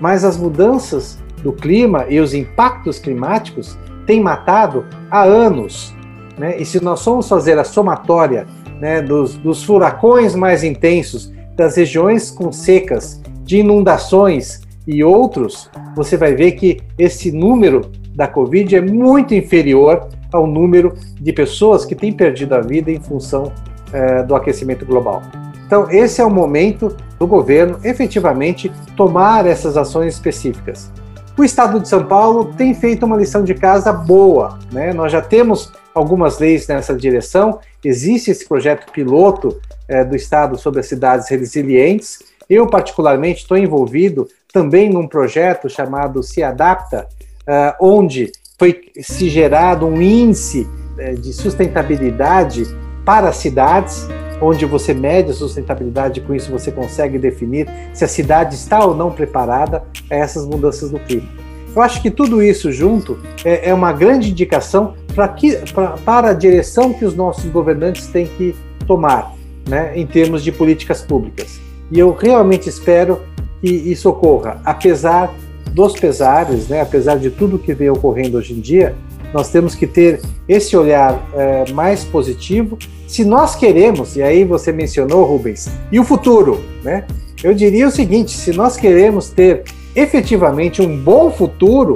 mas 0.00 0.24
as 0.24 0.36
mudanças 0.36 1.16
do 1.44 1.52
clima 1.52 2.06
e 2.08 2.18
os 2.18 2.34
impactos 2.34 2.98
climáticos 2.98 3.78
têm 4.06 4.20
matado 4.20 4.84
há 5.10 5.22
anos. 5.22 5.94
Né? 6.38 6.56
E 6.58 6.64
se 6.64 6.82
nós 6.82 7.02
formos 7.04 7.28
fazer 7.28 7.58
a 7.58 7.64
somatória 7.64 8.46
né, 8.80 9.02
dos, 9.02 9.36
dos 9.36 9.62
furacões 9.62 10.34
mais 10.34 10.64
intensos, 10.64 11.32
das 11.56 11.76
regiões 11.76 12.30
com 12.30 12.50
secas, 12.50 13.20
de 13.44 13.58
inundações 13.58 14.62
e 14.86 15.04
outros, 15.04 15.70
você 15.94 16.16
vai 16.16 16.34
ver 16.34 16.52
que 16.52 16.80
esse 16.98 17.30
número 17.30 17.90
da 18.14 18.26
Covid 18.26 18.76
é 18.76 18.80
muito 18.80 19.34
inferior 19.34 20.08
ao 20.32 20.46
número 20.46 20.94
de 21.20 21.32
pessoas 21.32 21.84
que 21.84 21.94
têm 21.94 22.12
perdido 22.12 22.54
a 22.54 22.60
vida 22.60 22.90
em 22.90 23.00
função 23.00 23.52
é, 23.92 24.22
do 24.22 24.34
aquecimento 24.34 24.86
global. 24.86 25.22
Então, 25.66 25.88
esse 25.90 26.20
é 26.20 26.24
o 26.24 26.30
momento 26.30 26.96
do 27.18 27.26
governo 27.26 27.78
efetivamente 27.84 28.72
tomar 28.96 29.46
essas 29.46 29.76
ações 29.76 30.14
específicas. 30.14 30.90
O 31.36 31.44
Estado 31.44 31.80
de 31.80 31.88
São 31.88 32.04
Paulo 32.04 32.52
tem 32.56 32.74
feito 32.74 33.06
uma 33.06 33.16
lição 33.16 33.42
de 33.42 33.54
casa 33.54 33.92
boa, 33.92 34.58
né? 34.72 34.92
Nós 34.92 35.10
já 35.10 35.22
temos 35.22 35.72
algumas 35.94 36.38
leis 36.38 36.66
nessa 36.66 36.94
direção. 36.94 37.60
Existe 37.84 38.30
esse 38.30 38.46
projeto 38.46 38.90
piloto 38.92 39.58
é, 39.88 40.04
do 40.04 40.14
Estado 40.14 40.58
sobre 40.58 40.80
as 40.80 40.86
cidades 40.86 41.28
resilientes. 41.28 42.18
Eu, 42.48 42.66
particularmente, 42.66 43.42
estou 43.42 43.56
envolvido 43.56 44.28
também 44.52 44.90
num 44.90 45.06
projeto 45.06 45.68
chamado 45.68 46.22
Se 46.22 46.42
Adapta, 46.42 47.06
é, 47.46 47.74
onde 47.80 48.30
foi 48.58 48.90
se 49.00 49.30
gerado 49.30 49.86
um 49.86 50.02
índice 50.02 50.68
é, 50.98 51.12
de 51.12 51.32
sustentabilidade 51.32 52.64
para 53.04 53.30
as 53.30 53.36
cidades, 53.36 54.06
onde 54.40 54.64
você 54.64 54.94
mede 54.94 55.30
a 55.30 55.34
sustentabilidade, 55.34 56.20
com 56.20 56.34
isso 56.34 56.50
você 56.50 56.70
consegue 56.70 57.18
definir 57.18 57.68
se 57.92 58.04
a 58.04 58.08
cidade 58.08 58.54
está 58.54 58.84
ou 58.84 58.94
não 58.94 59.10
preparada 59.10 59.84
a 60.10 60.14
essas 60.14 60.46
mudanças 60.46 60.90
do 60.90 60.98
clima. 60.98 61.28
Eu 61.74 61.82
acho 61.82 62.02
que 62.02 62.10
tudo 62.10 62.42
isso 62.42 62.72
junto 62.72 63.18
é, 63.44 63.68
é 63.70 63.74
uma 63.74 63.92
grande 63.92 64.30
indicação 64.30 64.94
para, 65.14 65.28
que, 65.28 65.56
pra, 65.72 65.90
para 66.04 66.30
a 66.30 66.32
direção 66.32 66.92
que 66.92 67.04
os 67.04 67.14
nossos 67.14 67.44
governantes 67.46 68.08
têm 68.08 68.26
que 68.26 68.56
tomar, 68.86 69.34
né, 69.68 69.92
em 69.94 70.06
termos 70.06 70.42
de 70.42 70.50
políticas 70.50 71.02
públicas. 71.02 71.60
E 71.90 71.98
eu 71.98 72.12
realmente 72.12 72.68
espero 72.68 73.20
que 73.60 73.68
isso 73.68 74.08
ocorra, 74.08 74.60
apesar 74.64 75.32
dos 75.72 75.92
pesares, 75.92 76.68
né, 76.68 76.80
apesar 76.80 77.16
de 77.16 77.30
tudo 77.30 77.58
que 77.58 77.72
vem 77.72 77.90
ocorrendo 77.90 78.38
hoje 78.38 78.54
em 78.54 78.60
dia, 78.60 78.96
nós 79.32 79.50
temos 79.50 79.74
que 79.74 79.86
ter 79.86 80.20
esse 80.48 80.76
olhar 80.76 81.24
é, 81.34 81.70
mais 81.72 82.04
positivo. 82.04 82.76
Se 83.10 83.24
nós 83.24 83.56
queremos, 83.56 84.14
e 84.14 84.22
aí 84.22 84.44
você 84.44 84.70
mencionou, 84.70 85.24
Rubens, 85.24 85.68
e 85.90 85.98
o 85.98 86.04
futuro, 86.04 86.62
né? 86.84 87.04
Eu 87.42 87.52
diria 87.52 87.88
o 87.88 87.90
seguinte: 87.90 88.30
se 88.30 88.52
nós 88.52 88.76
queremos 88.76 89.30
ter 89.30 89.64
efetivamente 89.96 90.80
um 90.80 90.96
bom 90.96 91.28
futuro, 91.28 91.94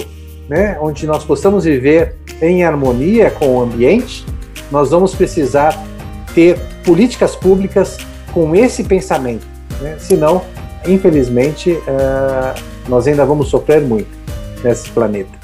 né, 0.48 0.76
onde 0.80 1.06
nós 1.06 1.22
possamos 1.22 1.66
viver 1.66 2.16
em 2.42 2.64
harmonia 2.64 3.30
com 3.30 3.58
o 3.58 3.62
ambiente, 3.62 4.26
nós 4.72 4.90
vamos 4.90 5.14
precisar 5.14 5.80
ter 6.34 6.58
políticas 6.84 7.36
públicas 7.36 7.96
com 8.32 8.56
esse 8.56 8.82
pensamento. 8.82 9.46
Né? 9.80 9.94
Senão, 10.00 10.42
infelizmente, 10.84 11.70
uh, 11.70 12.60
nós 12.88 13.06
ainda 13.06 13.24
vamos 13.24 13.50
sofrer 13.50 13.82
muito 13.82 14.10
nesse 14.64 14.90
planeta. 14.90 15.38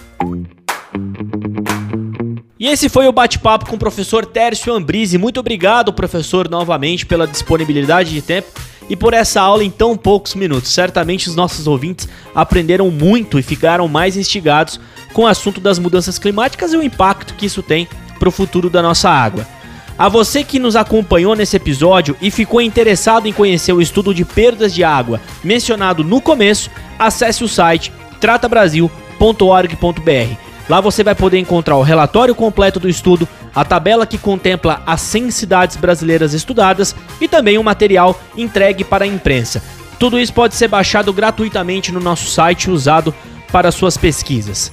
E 2.61 2.69
esse 2.69 2.91
foi 2.91 3.09
o 3.09 3.13
bate-papo 3.13 3.65
com 3.65 3.77
o 3.77 3.79
professor 3.79 4.27
Tércio 4.27 4.75
Ambrise. 4.75 5.17
Muito 5.17 5.41
obrigado, 5.41 5.95
professor, 5.95 6.47
novamente 6.47 7.07
pela 7.07 7.27
disponibilidade 7.27 8.11
de 8.11 8.21
tempo 8.21 8.49
e 8.87 8.95
por 8.95 9.15
essa 9.15 9.41
aula 9.41 9.65
em 9.65 9.71
tão 9.71 9.97
poucos 9.97 10.35
minutos. 10.35 10.71
Certamente 10.71 11.27
os 11.27 11.35
nossos 11.35 11.67
ouvintes 11.67 12.07
aprenderam 12.35 12.91
muito 12.91 13.39
e 13.39 13.43
ficaram 13.43 13.89
mais 13.89 14.15
instigados 14.15 14.79
com 15.15 15.23
o 15.23 15.27
assunto 15.27 15.59
das 15.59 15.79
mudanças 15.79 16.19
climáticas 16.19 16.75
e 16.75 16.77
o 16.77 16.83
impacto 16.83 17.33
que 17.33 17.47
isso 17.47 17.63
tem 17.63 17.89
para 18.19 18.29
o 18.29 18.33
futuro 18.33 18.69
da 18.69 18.83
nossa 18.83 19.09
água. 19.09 19.49
A 19.97 20.11
você 20.11 20.45
que 20.45 20.59
nos 20.59 20.77
acompanhou 20.77 21.35
nesse 21.35 21.57
episódio 21.57 22.15
e 22.21 22.31
ficou 22.31 22.61
interessado 22.61 23.27
em 23.27 23.33
conhecer 23.33 23.73
o 23.73 23.81
estudo 23.81 24.13
de 24.13 24.27
perdas 24.27 24.75
de 24.75 24.85
água 24.85 25.19
mencionado 25.43 26.05
no 26.05 26.21
começo, 26.21 26.71
acesse 26.99 27.43
o 27.43 27.49
site 27.49 27.91
tratabrasil.org.br. 28.21 30.50
Lá 30.71 30.81
você 30.81 31.03
vai 31.03 31.17
poder 31.17 31.37
encontrar 31.37 31.77
o 31.77 31.83
relatório 31.83 32.33
completo 32.33 32.79
do 32.79 32.89
estudo, 32.89 33.27
a 33.53 33.65
tabela 33.65 34.07
que 34.07 34.17
contempla 34.17 34.81
as 34.87 35.01
100 35.01 35.33
cidades 35.33 35.77
brasileiras 35.77 36.33
estudadas 36.33 36.95
e 37.21 37.27
também 37.27 37.59
o 37.59 37.65
material 37.65 38.17
entregue 38.37 38.85
para 38.85 39.03
a 39.03 39.09
imprensa. 39.09 39.61
Tudo 39.99 40.17
isso 40.17 40.33
pode 40.33 40.55
ser 40.55 40.69
baixado 40.69 41.13
gratuitamente 41.13 41.91
no 41.91 41.99
nosso 41.99 42.31
site 42.31 42.71
usado 42.71 43.13
para 43.51 43.73
suas 43.73 43.97
pesquisas. 43.97 44.71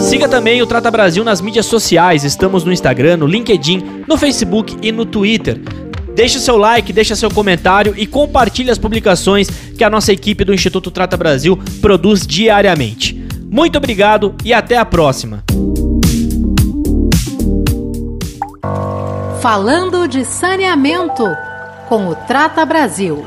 Siga 0.00 0.28
também 0.28 0.60
o 0.60 0.66
Trata 0.66 0.90
Brasil 0.90 1.22
nas 1.22 1.40
mídias 1.40 1.66
sociais. 1.66 2.24
Estamos 2.24 2.64
no 2.64 2.72
Instagram, 2.72 3.18
no 3.18 3.26
LinkedIn, 3.28 4.02
no 4.08 4.18
Facebook 4.18 4.76
e 4.82 4.90
no 4.90 5.06
Twitter. 5.06 5.60
Deixe 6.12 6.40
seu 6.40 6.56
like, 6.56 6.92
deixe 6.92 7.14
seu 7.14 7.30
comentário 7.30 7.94
e 7.96 8.04
compartilhe 8.04 8.68
as 8.68 8.78
publicações 8.78 9.48
que 9.78 9.84
a 9.84 9.90
nossa 9.90 10.12
equipe 10.12 10.44
do 10.44 10.52
Instituto 10.52 10.90
Trata 10.90 11.16
Brasil 11.16 11.56
produz 11.80 12.26
diariamente. 12.26 13.25
Muito 13.56 13.78
obrigado 13.78 14.34
e 14.44 14.52
até 14.52 14.76
a 14.76 14.84
próxima. 14.84 15.42
Falando 19.40 20.06
de 20.06 20.26
saneamento 20.26 21.24
com 21.88 22.06
o 22.08 22.14
Trata 22.14 22.66
Brasil. 22.66 23.24